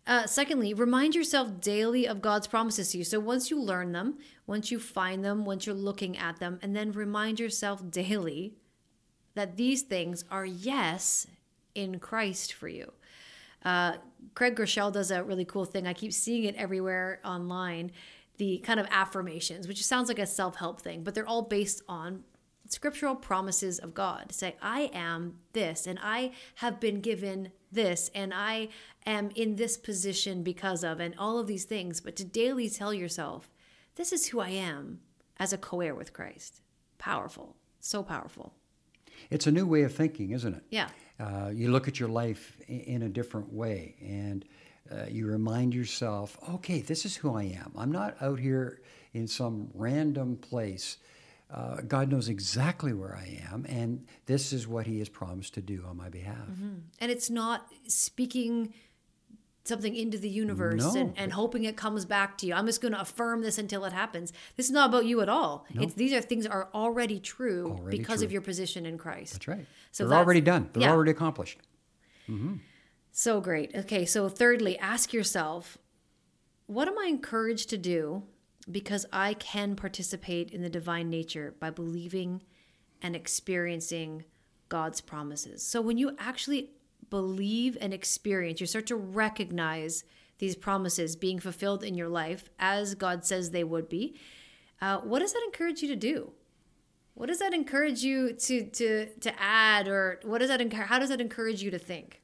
uh, 0.06 0.24
secondly, 0.24 0.72
remind 0.72 1.16
yourself 1.16 1.60
daily 1.60 2.06
of 2.06 2.22
God's 2.22 2.46
promises 2.46 2.92
to 2.92 2.98
you. 2.98 3.04
So 3.04 3.18
once 3.18 3.50
you 3.50 3.60
learn 3.60 3.90
them, 3.90 4.18
once 4.46 4.70
you 4.70 4.78
find 4.78 5.24
them, 5.24 5.44
once 5.44 5.66
you're 5.66 5.74
looking 5.74 6.16
at 6.16 6.38
them, 6.38 6.60
and 6.62 6.76
then 6.76 6.92
remind 6.92 7.40
yourself 7.40 7.90
daily 7.90 8.54
that 9.34 9.56
these 9.56 9.82
things 9.82 10.24
are 10.30 10.46
yes 10.46 11.26
in 11.74 11.98
Christ 11.98 12.52
for 12.52 12.68
you. 12.68 12.92
Uh, 13.64 13.94
Craig 14.34 14.56
Groeschel 14.56 14.92
does 14.92 15.10
a 15.10 15.22
really 15.22 15.44
cool 15.44 15.64
thing. 15.64 15.86
I 15.86 15.92
keep 15.92 16.12
seeing 16.12 16.44
it 16.44 16.54
everywhere 16.56 17.20
online. 17.24 17.92
The 18.38 18.58
kind 18.58 18.78
of 18.78 18.86
affirmations, 18.90 19.66
which 19.66 19.84
sounds 19.84 20.08
like 20.08 20.18
a 20.18 20.26
self 20.26 20.56
help 20.56 20.80
thing, 20.80 21.02
but 21.02 21.14
they're 21.14 21.26
all 21.26 21.42
based 21.42 21.82
on 21.88 22.24
scriptural 22.68 23.14
promises 23.14 23.78
of 23.78 23.94
God. 23.94 24.32
Say, 24.32 24.56
I 24.60 24.90
am 24.92 25.38
this, 25.52 25.86
and 25.86 25.98
I 26.02 26.32
have 26.56 26.80
been 26.80 27.00
given 27.00 27.52
this, 27.72 28.10
and 28.14 28.34
I 28.34 28.68
am 29.06 29.30
in 29.34 29.56
this 29.56 29.76
position 29.76 30.42
because 30.42 30.84
of, 30.84 31.00
and 31.00 31.14
all 31.18 31.38
of 31.38 31.46
these 31.46 31.64
things. 31.64 32.00
But 32.00 32.16
to 32.16 32.24
daily 32.24 32.68
tell 32.68 32.92
yourself, 32.92 33.50
this 33.94 34.12
is 34.12 34.28
who 34.28 34.40
I 34.40 34.50
am 34.50 35.00
as 35.38 35.52
a 35.52 35.58
co 35.58 35.80
heir 35.80 35.94
with 35.94 36.12
Christ. 36.12 36.60
Powerful. 36.98 37.56
So 37.80 38.02
powerful. 38.02 38.54
It's 39.30 39.46
a 39.46 39.52
new 39.52 39.66
way 39.66 39.82
of 39.82 39.94
thinking, 39.94 40.30
isn't 40.30 40.54
it? 40.54 40.62
Yeah. 40.70 40.88
Uh, 41.18 41.50
you 41.52 41.70
look 41.70 41.88
at 41.88 41.98
your 41.98 42.08
life 42.08 42.58
in 42.68 43.02
a 43.02 43.08
different 43.08 43.52
way 43.52 43.94
and 44.02 44.44
uh, 44.90 45.06
you 45.08 45.26
remind 45.26 45.74
yourself, 45.74 46.38
okay, 46.48 46.80
this 46.80 47.04
is 47.04 47.16
who 47.16 47.34
I 47.34 47.44
am. 47.44 47.72
I'm 47.76 47.90
not 47.90 48.16
out 48.20 48.38
here 48.38 48.80
in 49.14 49.26
some 49.26 49.68
random 49.74 50.36
place. 50.36 50.98
Uh, 51.50 51.76
God 51.86 52.10
knows 52.10 52.28
exactly 52.28 52.92
where 52.92 53.16
I 53.16 53.40
am, 53.52 53.64
and 53.68 54.04
this 54.26 54.52
is 54.52 54.66
what 54.66 54.86
He 54.86 54.98
has 54.98 55.08
promised 55.08 55.54
to 55.54 55.62
do 55.62 55.84
on 55.88 55.96
my 55.96 56.08
behalf. 56.08 56.48
and 57.00 57.10
it's 57.10 57.30
not 57.30 57.66
speaking 57.86 58.74
something 59.68 59.94
into 59.94 60.18
the 60.18 60.28
universe 60.28 60.94
No. 60.94 61.00
and, 61.00 61.12
and 61.16 61.32
hoping 61.32 61.64
it 61.64 61.76
comes 61.76 62.04
back 62.04 62.38
to 62.38 62.46
you. 62.46 62.54
I'm 62.54 62.66
just 62.66 62.80
going 62.80 62.92
to 62.92 63.00
affirm 63.00 63.42
this 63.42 63.58
until 63.58 63.84
it 63.84 63.92
happens. 63.92 64.32
This 64.56 64.66
is 64.66 64.72
not 64.72 64.88
about 64.90 65.06
you 65.06 65.20
at 65.20 65.28
all. 65.28 65.66
It's 65.74 65.94
these 65.94 66.12
are 66.12 66.20
things 66.20 66.46
are 66.46 66.68
already 66.74 67.20
true 67.20 67.70
Already 67.78 67.98
because 67.98 68.18
true. 68.18 68.26
of 68.26 68.32
your 68.32 68.42
position 68.42 68.86
in 68.86 68.98
Christ. 68.98 69.34
That's 69.34 69.48
right. 69.48 69.66
So 69.92 70.04
They're 70.04 70.10
that's- 70.10 70.24
already 70.24 70.40
done, 70.40 70.70
they're 70.72 70.82
yeah. 70.82 70.92
already 70.92 71.10
accomplished. 71.12 71.58
Mm-hmm. 72.28 72.54
So 73.12 73.40
great. 73.40 73.74
Okay, 73.74 74.04
so 74.04 74.28
thirdly, 74.28 74.78
ask 74.78 75.12
yourself, 75.12 75.78
what 76.66 76.86
am 76.88 76.98
I 76.98 77.06
encouraged 77.06 77.70
to 77.70 77.78
do 77.78 78.24
because 78.70 79.06
I 79.12 79.34
can 79.34 79.76
participate 79.76 80.50
in 80.50 80.60
the 80.60 80.68
divine 80.68 81.08
nature 81.08 81.54
by 81.60 81.70
believing 81.70 82.42
and 83.00 83.14
experiencing 83.14 84.24
God's 84.68 85.00
promises. 85.00 85.62
So 85.62 85.80
when 85.80 85.98
you 85.98 86.16
actually 86.18 86.70
believe 87.10 87.76
and 87.80 87.92
experience, 87.92 88.60
you 88.60 88.66
start 88.66 88.86
to 88.86 88.96
recognize 88.96 90.04
these 90.38 90.56
promises 90.56 91.16
being 91.16 91.38
fulfilled 91.38 91.82
in 91.82 91.94
your 91.94 92.08
life 92.08 92.50
as 92.58 92.94
God 92.94 93.24
says 93.24 93.50
they 93.50 93.64
would 93.64 93.88
be. 93.88 94.18
Uh, 94.80 94.98
what 94.98 95.20
does 95.20 95.32
that 95.32 95.42
encourage 95.44 95.82
you 95.82 95.88
to 95.88 95.96
do? 95.96 96.32
What 97.14 97.28
does 97.28 97.38
that 97.38 97.54
encourage 97.54 98.02
you 98.02 98.34
to 98.34 98.66
to 98.66 99.06
to 99.20 99.42
add, 99.42 99.88
or 99.88 100.20
what 100.24 100.38
does 100.38 100.48
that 100.48 100.60
encourage? 100.60 100.88
How 100.88 100.98
does 100.98 101.08
that 101.08 101.20
encourage 101.20 101.62
you 101.62 101.70
to 101.70 101.78
think? 101.78 102.20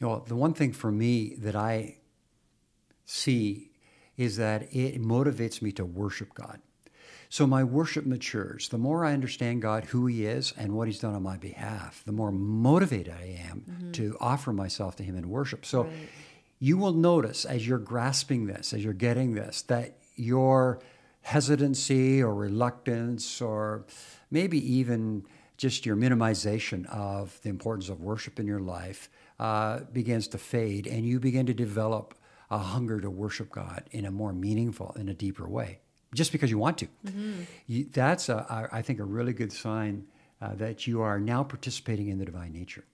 Well, 0.00 0.24
the 0.26 0.34
one 0.34 0.54
thing 0.54 0.72
for 0.72 0.90
me 0.90 1.34
that 1.36 1.54
I 1.54 1.98
see 3.04 3.70
is 4.16 4.36
that 4.36 4.74
it 4.74 5.02
motivates 5.02 5.60
me 5.60 5.72
to 5.72 5.84
worship 5.84 6.34
God. 6.34 6.60
So 7.34 7.48
my 7.48 7.64
worship 7.64 8.06
matures. 8.06 8.68
The 8.68 8.78
more 8.78 9.04
I 9.04 9.12
understand 9.12 9.60
God, 9.60 9.86
who 9.86 10.06
He 10.06 10.24
is, 10.24 10.54
and 10.56 10.72
what 10.72 10.86
He's 10.86 11.00
done 11.00 11.16
on 11.16 11.24
my 11.24 11.36
behalf, 11.36 12.00
the 12.06 12.12
more 12.12 12.30
motivated 12.30 13.12
I 13.12 13.44
am 13.50 13.64
mm-hmm. 13.68 13.90
to 13.90 14.16
offer 14.20 14.52
myself 14.52 14.94
to 14.98 15.02
Him 15.02 15.16
in 15.16 15.28
worship. 15.28 15.66
So 15.66 15.82
right. 15.82 15.92
you 16.60 16.78
will 16.78 16.92
notice 16.92 17.44
as 17.44 17.66
you're 17.66 17.80
grasping 17.80 18.46
this, 18.46 18.72
as 18.72 18.84
you're 18.84 18.92
getting 18.92 19.34
this, 19.34 19.62
that 19.62 19.96
your 20.14 20.78
hesitancy 21.22 22.22
or 22.22 22.32
reluctance, 22.32 23.40
or 23.40 23.84
maybe 24.30 24.58
even 24.72 25.26
just 25.56 25.84
your 25.84 25.96
minimization 25.96 26.86
of 26.86 27.40
the 27.42 27.48
importance 27.48 27.88
of 27.88 28.00
worship 28.00 28.38
in 28.38 28.46
your 28.46 28.60
life 28.60 29.10
uh, 29.40 29.80
begins 29.92 30.28
to 30.28 30.38
fade, 30.38 30.86
and 30.86 31.04
you 31.04 31.18
begin 31.18 31.46
to 31.46 31.54
develop 31.54 32.14
a 32.48 32.58
hunger 32.58 33.00
to 33.00 33.10
worship 33.10 33.50
God 33.50 33.88
in 33.90 34.04
a 34.04 34.12
more 34.12 34.32
meaningful, 34.32 34.94
in 34.96 35.08
a 35.08 35.14
deeper 35.14 35.48
way, 35.48 35.80
just 36.14 36.32
because 36.32 36.50
you 36.50 36.58
want 36.58 36.78
to. 36.78 36.86
Mm-hmm. 37.06 37.42
You, 37.66 37.86
that's, 37.92 38.28
a, 38.28 38.68
I 38.72 38.82
think, 38.82 39.00
a 39.00 39.04
really 39.04 39.32
good 39.32 39.52
sign 39.52 40.06
uh, 40.40 40.54
that 40.54 40.86
you 40.86 41.02
are 41.02 41.18
now 41.18 41.42
participating 41.42 42.08
in 42.08 42.18
the 42.18 42.24
divine 42.24 42.52
nature. 42.52 42.84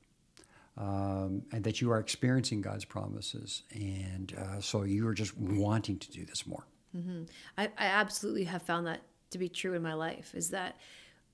Um, 0.79 1.43
and 1.53 1.63
that 1.65 1.83
you 1.83 1.91
are 1.91 1.99
experiencing 1.99 2.63
God's 2.63 2.87
promises. 2.87 3.65
And 3.75 4.33
uh, 4.39 4.61
so 4.61 4.85
you 4.85 5.07
are 5.09 5.13
just 5.13 5.37
wanting 5.37 5.99
to 5.99 6.11
do 6.11 6.25
this 6.25 6.47
more. 6.47 6.65
Mm-hmm. 6.97 7.25
I, 7.59 7.65
I 7.77 7.87
absolutely 7.87 8.45
have 8.45 8.63
found 8.63 8.87
that 8.87 9.03
to 9.31 9.39
be 9.39 9.49
true 9.49 9.75
in 9.75 9.83
my 9.83 9.93
life 9.93 10.35
is 10.35 10.51
that 10.51 10.77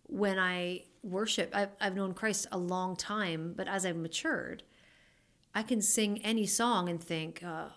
when 0.08 0.38
I 0.38 0.84
worship, 1.02 1.50
I've, 1.54 1.70
I've 1.80 1.94
known 1.94 2.12
Christ 2.12 2.48
a 2.50 2.58
long 2.58 2.96
time, 2.96 3.54
but 3.56 3.68
as 3.68 3.86
I've 3.86 3.96
matured, 3.96 4.64
I 5.54 5.62
can 5.62 5.80
sing 5.80 6.20
any 6.24 6.46
song 6.46 6.88
and 6.88 7.00
think, 7.00 7.44
uh, 7.44 7.68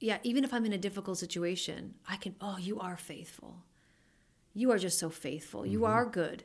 yeah, 0.00 0.18
even 0.22 0.44
if 0.44 0.52
I'm 0.52 0.64
in 0.64 0.72
a 0.72 0.78
difficult 0.78 1.18
situation, 1.18 1.94
I 2.08 2.16
can, 2.16 2.34
oh, 2.40 2.56
you 2.58 2.80
are 2.80 2.96
faithful. 2.96 3.58
You 4.54 4.72
are 4.72 4.78
just 4.78 4.98
so 4.98 5.10
faithful. 5.10 5.62
Mm-hmm. 5.62 5.72
You 5.72 5.84
are 5.84 6.06
good. 6.06 6.44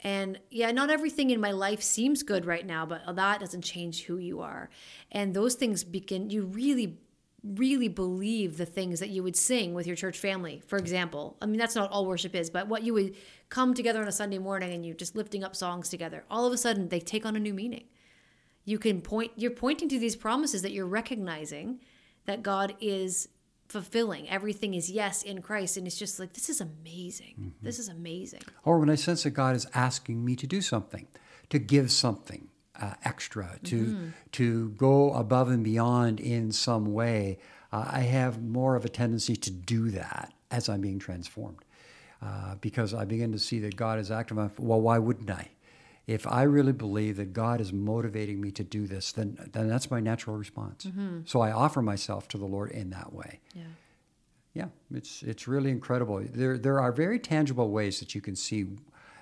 And 0.00 0.38
yeah, 0.50 0.70
not 0.70 0.90
everything 0.90 1.30
in 1.30 1.40
my 1.40 1.50
life 1.50 1.82
seems 1.82 2.22
good 2.22 2.44
right 2.44 2.66
now, 2.66 2.84
but 2.84 3.02
that 3.16 3.40
doesn't 3.40 3.62
change 3.62 4.04
who 4.04 4.18
you 4.18 4.40
are. 4.40 4.68
And 5.10 5.32
those 5.32 5.54
things 5.54 5.82
begin, 5.82 6.28
you 6.28 6.44
really, 6.44 6.98
really 7.42 7.88
believe 7.88 8.58
the 8.58 8.66
things 8.66 9.00
that 9.00 9.08
you 9.08 9.22
would 9.22 9.36
sing 9.36 9.72
with 9.72 9.86
your 9.86 9.96
church 9.96 10.18
family, 10.18 10.62
for 10.66 10.78
example. 10.78 11.38
I 11.40 11.46
mean, 11.46 11.58
that's 11.58 11.74
not 11.74 11.90
all 11.90 12.04
worship 12.04 12.34
is, 12.34 12.50
but 12.50 12.68
what 12.68 12.82
you 12.82 12.92
would 12.92 13.16
come 13.48 13.72
together 13.72 14.02
on 14.02 14.08
a 14.08 14.12
Sunday 14.12 14.38
morning 14.38 14.74
and 14.74 14.84
you're 14.84 14.94
just 14.94 15.16
lifting 15.16 15.42
up 15.42 15.56
songs 15.56 15.88
together, 15.88 16.24
all 16.30 16.46
of 16.46 16.52
a 16.52 16.58
sudden 16.58 16.90
they 16.90 17.00
take 17.00 17.24
on 17.24 17.34
a 17.34 17.40
new 17.40 17.54
meaning. 17.54 17.84
You 18.66 18.78
can 18.78 19.00
point, 19.00 19.32
you're 19.36 19.52
pointing 19.52 19.88
to 19.88 19.98
these 19.98 20.16
promises 20.16 20.60
that 20.62 20.72
you're 20.72 20.86
recognizing 20.86 21.80
that 22.26 22.42
God 22.42 22.74
is 22.80 23.28
fulfilling. 23.68 24.28
Everything 24.28 24.74
is 24.74 24.90
yes 24.90 25.22
in 25.22 25.42
Christ. 25.42 25.76
And 25.76 25.86
it's 25.86 25.98
just 25.98 26.20
like, 26.20 26.32
this 26.32 26.48
is 26.48 26.60
amazing. 26.60 27.34
Mm-hmm. 27.40 27.64
This 27.64 27.78
is 27.78 27.88
amazing. 27.88 28.42
Or 28.64 28.78
when 28.78 28.90
I 28.90 28.94
sense 28.94 29.22
that 29.24 29.30
God 29.30 29.56
is 29.56 29.66
asking 29.74 30.24
me 30.24 30.36
to 30.36 30.46
do 30.46 30.60
something, 30.60 31.08
to 31.50 31.58
give 31.58 31.90
something 31.90 32.48
uh, 32.80 32.94
extra, 33.04 33.58
to, 33.64 33.76
mm-hmm. 33.76 34.08
to 34.32 34.70
go 34.70 35.12
above 35.12 35.48
and 35.48 35.64
beyond 35.64 36.20
in 36.20 36.52
some 36.52 36.92
way, 36.92 37.38
uh, 37.72 37.86
I 37.90 38.00
have 38.00 38.42
more 38.42 38.76
of 38.76 38.84
a 38.84 38.88
tendency 38.88 39.36
to 39.36 39.50
do 39.50 39.90
that 39.90 40.32
as 40.50 40.68
I'm 40.68 40.80
being 40.80 40.98
transformed. 40.98 41.64
Uh, 42.22 42.54
because 42.62 42.94
I 42.94 43.04
begin 43.04 43.32
to 43.32 43.38
see 43.38 43.58
that 43.60 43.76
God 43.76 43.98
is 43.98 44.10
active. 44.10 44.38
Well, 44.58 44.80
why 44.80 44.98
wouldn't 44.98 45.30
I? 45.30 45.50
If 46.06 46.26
I 46.26 46.42
really 46.42 46.72
believe 46.72 47.16
that 47.16 47.32
God 47.32 47.60
is 47.60 47.72
motivating 47.72 48.40
me 48.40 48.50
to 48.52 48.64
do 48.64 48.86
this, 48.86 49.12
then 49.12 49.38
then 49.52 49.68
that's 49.68 49.90
my 49.90 50.00
natural 50.00 50.36
response. 50.36 50.84
Mm-hmm. 50.84 51.20
So 51.24 51.40
I 51.40 51.50
offer 51.50 51.80
myself 51.80 52.28
to 52.28 52.38
the 52.38 52.44
Lord 52.44 52.70
in 52.70 52.90
that 52.90 53.12
way. 53.12 53.40
Yeah. 53.54 53.62
Yeah, 54.52 54.68
it's 54.92 55.22
it's 55.22 55.48
really 55.48 55.70
incredible. 55.70 56.22
There 56.22 56.56
there 56.56 56.80
are 56.80 56.92
very 56.92 57.18
tangible 57.18 57.70
ways 57.70 57.98
that 57.98 58.14
you 58.14 58.20
can 58.20 58.36
see 58.36 58.66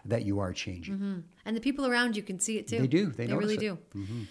that 0.04 0.26
you 0.26 0.40
are 0.40 0.52
changing, 0.52 0.94
mm-hmm. 0.94 1.18
and 1.46 1.56
the 1.56 1.60
people 1.60 1.86
around 1.86 2.16
you 2.16 2.22
can 2.22 2.38
see 2.38 2.58
it 2.58 2.68
too. 2.68 2.80
They 2.80 2.86
do. 2.86 3.06
They, 3.06 3.26
they 3.26 3.34
really 3.34 3.54
it. 3.54 3.60
do. 3.60 3.78
Mm-hmm. 3.94 4.22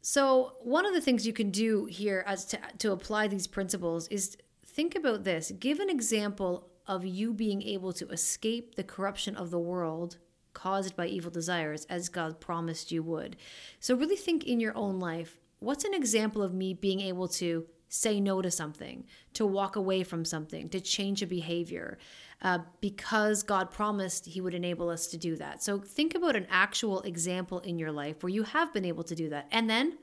So 0.00 0.54
one 0.62 0.86
of 0.86 0.94
the 0.94 1.02
things 1.02 1.26
you 1.26 1.34
can 1.34 1.50
do 1.50 1.84
here 1.84 2.24
as 2.26 2.46
to 2.46 2.58
to 2.78 2.92
apply 2.92 3.28
these 3.28 3.46
principles 3.46 4.08
is 4.08 4.38
think 4.64 4.94
about 4.94 5.24
this. 5.24 5.52
Give 5.58 5.80
an 5.80 5.90
example 5.90 6.70
of 6.86 7.04
you 7.04 7.34
being 7.34 7.62
able 7.62 7.92
to 7.92 8.08
escape 8.08 8.74
the 8.76 8.84
corruption 8.84 9.36
of 9.36 9.50
the 9.50 9.58
world 9.58 10.16
caused 10.54 10.96
by 10.96 11.06
evil 11.06 11.30
desires 11.30 11.84
as 11.86 12.08
God 12.08 12.40
promised 12.40 12.92
you 12.92 13.02
would. 13.02 13.36
So, 13.80 13.94
really 13.94 14.16
think 14.16 14.44
in 14.44 14.60
your 14.60 14.76
own 14.76 14.98
life 15.00 15.38
what's 15.58 15.84
an 15.84 15.94
example 15.94 16.42
of 16.42 16.52
me 16.52 16.74
being 16.74 17.00
able 17.00 17.28
to 17.28 17.64
say 17.88 18.18
no 18.20 18.40
to 18.42 18.50
something, 18.50 19.04
to 19.34 19.44
walk 19.46 19.76
away 19.76 20.02
from 20.02 20.24
something, 20.24 20.68
to 20.70 20.80
change 20.80 21.22
a 21.22 21.26
behavior, 21.26 21.98
uh, 22.40 22.58
because 22.80 23.42
God 23.42 23.70
promised 23.70 24.26
He 24.26 24.40
would 24.40 24.54
enable 24.54 24.88
us 24.88 25.06
to 25.08 25.16
do 25.16 25.36
that. 25.36 25.62
So, 25.62 25.78
think 25.78 26.14
about 26.14 26.36
an 26.36 26.46
actual 26.50 27.00
example 27.02 27.60
in 27.60 27.78
your 27.78 27.92
life 27.92 28.22
where 28.22 28.30
you 28.30 28.42
have 28.42 28.72
been 28.72 28.84
able 28.84 29.04
to 29.04 29.14
do 29.14 29.28
that. 29.30 29.46
And 29.50 29.68
then 29.68 29.98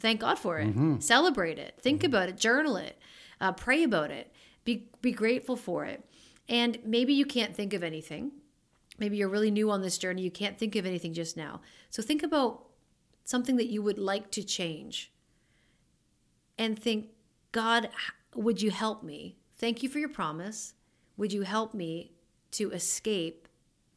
thank 0.00 0.20
God 0.20 0.38
for 0.38 0.58
it, 0.58 0.68
mm-hmm. 0.68 0.98
celebrate 1.00 1.58
it, 1.58 1.78
think 1.80 2.00
mm-hmm. 2.00 2.06
about 2.06 2.28
it, 2.28 2.36
journal 2.36 2.76
it, 2.76 2.98
uh, 3.40 3.52
pray 3.52 3.82
about 3.82 4.10
it, 4.10 4.32
be, 4.64 4.88
be 5.00 5.12
grateful 5.12 5.56
for 5.56 5.84
it. 5.84 6.04
And 6.48 6.78
maybe 6.84 7.12
you 7.12 7.26
can't 7.26 7.54
think 7.54 7.74
of 7.74 7.82
anything 7.82 8.32
Maybe 8.98 9.16
you're 9.16 9.28
really 9.28 9.50
new 9.50 9.70
on 9.70 9.82
this 9.82 9.98
journey, 9.98 10.22
you 10.22 10.30
can't 10.30 10.58
think 10.58 10.76
of 10.76 10.86
anything 10.86 11.12
just 11.12 11.36
now. 11.36 11.60
So 11.90 12.02
think 12.02 12.22
about 12.22 12.64
something 13.24 13.56
that 13.56 13.68
you 13.68 13.82
would 13.82 13.98
like 13.98 14.30
to 14.32 14.42
change 14.42 15.12
and 16.56 16.78
think, 16.78 17.08
God, 17.52 17.90
would 18.34 18.60
you 18.60 18.70
help 18.70 19.02
me? 19.02 19.36
Thank 19.56 19.82
you 19.82 19.88
for 19.88 19.98
your 19.98 20.08
promise. 20.08 20.74
Would 21.16 21.32
you 21.32 21.42
help 21.42 21.74
me 21.74 22.12
to 22.52 22.70
escape 22.72 23.48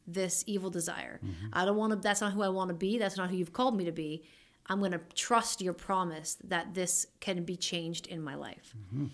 this 0.06 0.44
evil 0.46 0.70
desire? 0.70 1.20
Mm-hmm. 1.24 1.48
I 1.52 1.64
don't 1.64 1.76
want 1.76 1.92
to, 1.92 1.98
that's 1.98 2.20
not 2.20 2.32
who 2.32 2.42
I 2.42 2.48
want 2.48 2.68
to 2.68 2.74
be. 2.74 2.98
That's 2.98 3.16
not 3.16 3.30
who 3.30 3.36
you've 3.36 3.52
called 3.52 3.76
me 3.76 3.84
to 3.84 3.92
be. 3.92 4.24
I'm 4.66 4.78
going 4.78 4.92
to 4.92 5.00
trust 5.14 5.60
your 5.60 5.72
promise 5.72 6.36
that 6.44 6.74
this 6.74 7.06
can 7.20 7.44
be 7.44 7.56
changed 7.56 8.06
in 8.06 8.22
my 8.22 8.34
life. 8.34 8.74
Mm-hmm. 8.76 9.06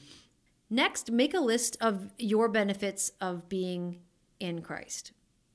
Next, 0.70 1.10
make 1.10 1.32
a 1.32 1.40
list 1.40 1.76
of 1.80 2.12
your 2.18 2.48
benefits 2.48 3.12
of 3.20 3.48
being 3.48 4.00
in 4.38 4.60
Christ. 4.60 5.12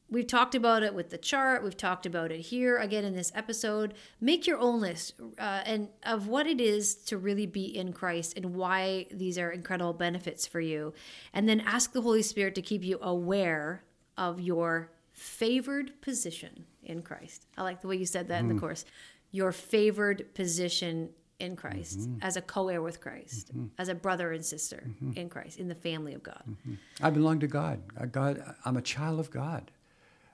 We've 0.10 0.28
talked 0.28 0.54
about 0.54 0.84
it 0.84 0.94
with 0.94 1.10
the 1.10 1.18
chart. 1.18 1.64
We've 1.64 1.76
talked 1.76 2.06
about 2.06 2.32
it 2.32 2.42
here 2.42 2.78
again 2.78 3.04
in 3.04 3.16
this 3.16 3.32
episode. 3.34 3.96
Make 4.22 4.46
your 4.46 4.60
own 4.60 4.80
list 4.80 5.16
uh, 5.40 5.62
and 5.66 5.90
of 6.04 6.28
what 6.28 6.46
it 6.46 6.62
is 6.62 6.94
to 7.06 7.18
really 7.18 7.48
be 7.48 7.66
in 7.66 7.94
Christ 7.94 8.38
and 8.38 8.54
why 8.54 9.08
these 9.12 9.40
are 9.40 9.50
incredible 9.50 9.94
benefits 9.94 10.46
for 10.46 10.60
you, 10.60 10.94
and 11.34 11.50
then 11.50 11.62
ask 11.62 11.94
the 11.94 12.02
Holy 12.02 12.22
Spirit 12.22 12.54
to 12.56 12.62
keep 12.62 12.84
you 12.84 13.00
aware 13.02 13.84
of 14.18 14.40
your 14.40 14.92
favored 15.14 16.00
position 16.02 16.66
in 16.84 17.02
Christ. 17.02 17.48
I 17.58 17.64
like 17.64 17.82
the 17.82 17.88
way 17.88 17.96
you 17.96 18.06
said 18.06 18.28
that 18.28 18.38
mm. 18.38 18.42
in 18.42 18.48
the 18.50 18.56
mm. 18.56 18.60
course. 18.60 18.86
Your 19.32 19.52
favored 19.52 20.36
position 20.36 21.10
in 21.40 21.56
Christ, 21.56 22.02
mm-hmm. 22.02 22.20
as 22.22 22.38
a 22.38 22.42
co 22.42 22.70
heir 22.70 22.82
with 22.82 23.02
Christ, 23.02 23.50
mm-hmm. 23.50 23.66
as 23.78 23.90
a 23.90 23.96
brother 23.96 24.32
and 24.32 24.46
sister 24.46 24.84
mm-hmm. 24.88 25.18
in 25.18 25.28
Christ, 25.28 25.60
in 25.60 25.68
the 25.68 25.76
family 25.76 26.14
of 26.14 26.22
God. 26.22 26.44
Mm-hmm. 26.48 26.76
I 27.02 27.10
belong 27.10 27.40
to 27.40 27.48
God. 27.48 27.82
God. 28.12 28.56
I'm 28.64 28.78
a 28.78 28.82
child 28.82 29.20
of 29.20 29.32
God 29.32 29.72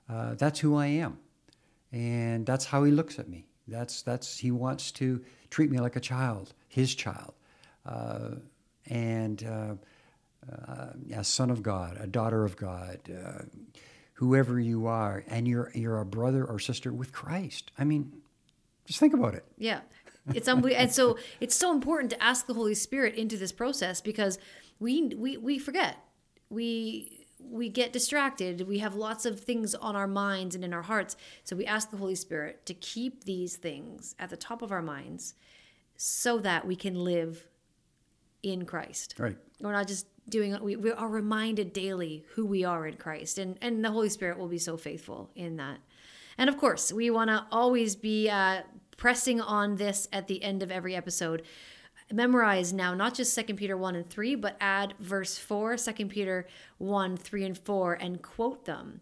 uh, 0.10 0.36
that's 0.36 0.60
who 0.60 0.76
I 0.76 0.88
am, 0.88 1.20
and 1.92 2.46
that's 2.46 2.66
how 2.66 2.84
he 2.84 2.92
looks 2.92 3.20
at 3.20 3.30
me. 3.30 3.46
That's 3.68 4.02
that's 4.02 4.38
he 4.38 4.52
wants 4.52 4.92
to 4.94 5.24
treat 5.50 5.70
me 5.70 5.80
like 5.80 5.96
a 5.96 6.00
child, 6.00 6.54
his 6.68 6.96
child, 6.96 7.34
uh, 7.86 8.32
and 8.88 9.44
uh, 9.44 9.76
uh 10.52 10.88
a 11.16 11.24
son 11.24 11.50
of 11.50 11.62
God, 11.62 11.98
a 12.00 12.08
daughter 12.08 12.44
of 12.44 12.56
God, 12.56 13.00
uh, 13.10 13.44
whoever 14.14 14.60
you 14.60 14.88
are, 14.88 15.24
and 15.28 15.48
you're 15.48 15.72
you're 15.76 16.00
a 16.00 16.06
brother 16.06 16.44
or 16.44 16.60
sister 16.60 16.92
with 16.92 17.12
Christ. 17.12 17.72
I 17.78 17.84
mean, 17.84 18.12
just 18.86 19.00
think 19.00 19.14
about 19.14 19.36
it. 19.36 19.46
Yeah, 19.58 19.82
it's 20.34 20.48
and 20.48 20.92
so 20.92 21.18
it's 21.40 21.56
so 21.56 21.72
important 21.72 22.12
to 22.12 22.24
ask 22.24 22.48
the 22.48 22.54
Holy 22.54 22.76
Spirit 22.76 23.16
into 23.16 23.38
this 23.38 23.52
process 23.52 24.02
because 24.02 24.40
we 24.80 25.14
we 25.16 25.38
we 25.38 25.60
forget 25.60 25.98
we 26.50 27.19
we 27.40 27.70
get 27.70 27.94
distracted. 27.94 28.68
We 28.68 28.80
have 28.80 28.96
lots 28.96 29.26
of 29.26 29.40
things 29.40 29.74
on 29.76 29.96
our 29.96 30.08
minds 30.08 30.56
and 30.56 30.64
in 30.64 30.74
our 30.74 30.82
hearts. 30.82 31.16
So 31.44 31.56
we 31.56 31.66
ask 31.66 31.90
the 31.90 31.98
Holy 31.98 32.16
Spirit 32.16 32.66
to 32.66 32.74
keep 32.74 33.24
these 33.24 33.56
things 33.56 34.16
at 34.20 34.30
the 34.30 34.38
top 34.38 34.62
of 34.62 34.72
our 34.72 34.82
minds 34.82 35.36
so 35.96 36.40
that 36.40 36.68
we 36.68 36.76
can 36.76 36.96
live 36.96 37.48
in 38.44 38.66
Christ. 38.66 39.16
Right. 39.18 39.38
We're 39.60 39.74
not 39.74 39.88
just 39.88 40.08
doing 40.30 40.56
we, 40.62 40.76
we 40.76 40.92
are 40.92 41.10
reminded 41.10 41.74
daily 41.74 42.24
who 42.34 42.46
we 42.46 42.64
are 42.64 42.86
in 42.86 42.96
Christ 42.96 43.40
and 43.40 43.58
and 43.62 43.84
the 43.84 43.90
Holy 43.92 44.10
Spirit 44.10 44.38
will 44.38 44.48
be 44.48 44.60
so 44.60 44.78
faithful 44.78 45.32
in 45.36 45.58
that. 45.58 45.80
And 46.38 46.50
of 46.50 46.58
course, 46.58 46.94
we 46.94 47.10
want 47.10 47.30
to 47.30 47.46
always 47.52 47.98
be 47.98 48.30
uh, 48.30 48.62
pressing 48.96 49.42
on 49.42 49.76
this 49.76 50.08
at 50.14 50.28
the 50.28 50.42
end 50.42 50.64
of 50.64 50.72
every 50.72 50.96
episode 50.96 51.44
memorize 52.12 52.74
now 52.74 52.94
not 52.94 53.14
just 53.14 53.38
2 53.38 53.54
Peter 53.56 53.78
1 53.78 53.96
and 53.96 54.10
3, 54.10 54.36
but 54.36 54.58
add 54.60 54.94
verse 55.00 55.38
4, 55.38 55.78
2 55.78 56.06
Peter 56.08 56.48
1, 56.78 57.18
3, 57.18 57.46
and 57.46 57.58
4, 57.58 57.94
and 57.94 58.22
quote 58.22 58.66
them. 58.66 59.02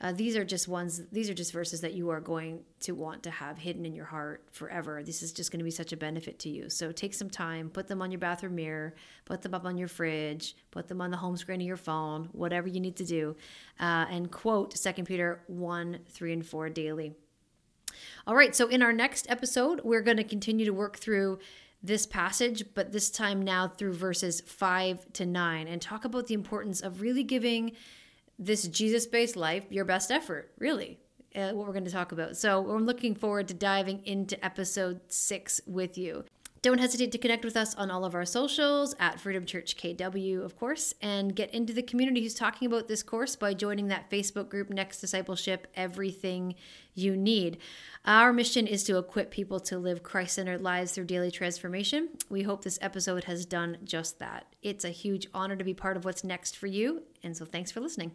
uh, 0.00 0.12
these 0.12 0.36
are 0.36 0.44
just 0.44 0.68
ones 0.68 1.02
these 1.10 1.28
are 1.28 1.34
just 1.34 1.52
verses 1.52 1.80
that 1.80 1.92
you 1.92 2.08
are 2.08 2.20
going 2.20 2.60
to 2.78 2.92
want 2.92 3.22
to 3.24 3.30
have 3.30 3.58
hidden 3.58 3.84
in 3.84 3.94
your 3.94 4.04
heart 4.04 4.44
forever. 4.52 5.02
This 5.02 5.22
is 5.22 5.32
just 5.32 5.50
going 5.50 5.58
to 5.58 5.64
be 5.64 5.72
such 5.72 5.92
a 5.92 5.96
benefit 5.96 6.38
to 6.40 6.48
you. 6.48 6.70
So 6.70 6.92
take 6.92 7.14
some 7.14 7.28
time 7.30 7.68
put 7.68 7.88
them 7.88 8.00
on 8.00 8.12
your 8.12 8.20
bathroom 8.20 8.54
mirror 8.54 8.94
put 9.24 9.42
them 9.42 9.54
up 9.54 9.64
on 9.64 9.76
your 9.76 9.88
fridge 9.88 10.56
put 10.70 10.86
them 10.86 11.00
on 11.00 11.10
the 11.10 11.16
home 11.16 11.36
screen 11.36 11.60
of 11.60 11.66
your 11.66 11.76
phone 11.76 12.28
whatever 12.32 12.68
you 12.68 12.80
need 12.80 12.96
to 12.96 13.04
do 13.04 13.34
uh, 13.80 14.06
and 14.08 14.30
quote 14.30 14.74
2 14.74 15.04
peter 15.04 15.40
1 15.48 15.98
3 16.08 16.32
and 16.32 16.46
4 16.46 16.68
daily. 16.70 17.14
All 18.26 18.36
right 18.36 18.54
so 18.54 18.68
in 18.68 18.82
our 18.82 18.92
next 18.92 19.28
episode 19.28 19.80
we're 19.82 20.02
going 20.02 20.16
to 20.18 20.24
continue 20.24 20.64
to 20.64 20.72
work 20.72 20.96
through 20.96 21.40
this 21.82 22.06
passage, 22.06 22.64
but 22.74 22.92
this 22.92 23.10
time 23.10 23.42
now 23.42 23.68
through 23.68 23.92
verses 23.92 24.40
5 24.40 25.12
to 25.14 25.26
9, 25.26 25.68
and 25.68 25.80
talk 25.80 26.04
about 26.04 26.26
the 26.26 26.34
importance 26.34 26.80
of 26.80 27.00
really 27.00 27.22
giving 27.22 27.72
this 28.38 28.66
Jesus 28.68 29.06
based 29.06 29.36
life 29.36 29.64
your 29.70 29.84
best 29.84 30.10
effort, 30.10 30.52
really. 30.58 30.98
Uh, 31.36 31.50
what 31.50 31.66
we're 31.66 31.74
going 31.74 31.84
to 31.84 31.90
talk 31.90 32.10
about. 32.10 32.36
So, 32.38 32.70
I'm 32.70 32.86
looking 32.86 33.14
forward 33.14 33.48
to 33.48 33.54
diving 33.54 34.04
into 34.06 34.42
episode 34.42 35.00
six 35.08 35.60
with 35.66 35.98
you. 35.98 36.24
Don't 36.60 36.78
hesitate 36.78 37.12
to 37.12 37.18
connect 37.18 37.44
with 37.44 37.56
us 37.56 37.76
on 37.76 37.88
all 37.88 38.04
of 38.04 38.16
our 38.16 38.24
socials 38.24 38.92
at 38.98 39.20
Freedom 39.20 39.46
Church 39.46 39.76
KW, 39.76 40.44
of 40.44 40.56
course, 40.56 40.92
and 41.00 41.36
get 41.36 41.54
into 41.54 41.72
the 41.72 41.82
community 41.82 42.20
who's 42.20 42.34
talking 42.34 42.66
about 42.66 42.88
this 42.88 43.04
course 43.04 43.36
by 43.36 43.54
joining 43.54 43.86
that 43.88 44.10
Facebook 44.10 44.48
group, 44.48 44.68
Next 44.68 45.00
Discipleship 45.00 45.68
Everything 45.76 46.56
You 46.94 47.16
Need. 47.16 47.58
Our 48.04 48.32
mission 48.32 48.66
is 48.66 48.82
to 48.84 48.98
equip 48.98 49.30
people 49.30 49.60
to 49.60 49.78
live 49.78 50.02
Christ 50.02 50.34
centered 50.34 50.60
lives 50.60 50.90
through 50.92 51.04
daily 51.04 51.30
transformation. 51.30 52.08
We 52.28 52.42
hope 52.42 52.64
this 52.64 52.78
episode 52.82 53.24
has 53.24 53.46
done 53.46 53.78
just 53.84 54.18
that. 54.18 54.46
It's 54.60 54.84
a 54.84 54.90
huge 54.90 55.28
honor 55.32 55.54
to 55.54 55.64
be 55.64 55.74
part 55.74 55.96
of 55.96 56.04
what's 56.04 56.24
next 56.24 56.56
for 56.56 56.66
you, 56.66 57.02
and 57.22 57.36
so 57.36 57.44
thanks 57.44 57.70
for 57.70 57.78
listening. 57.78 58.12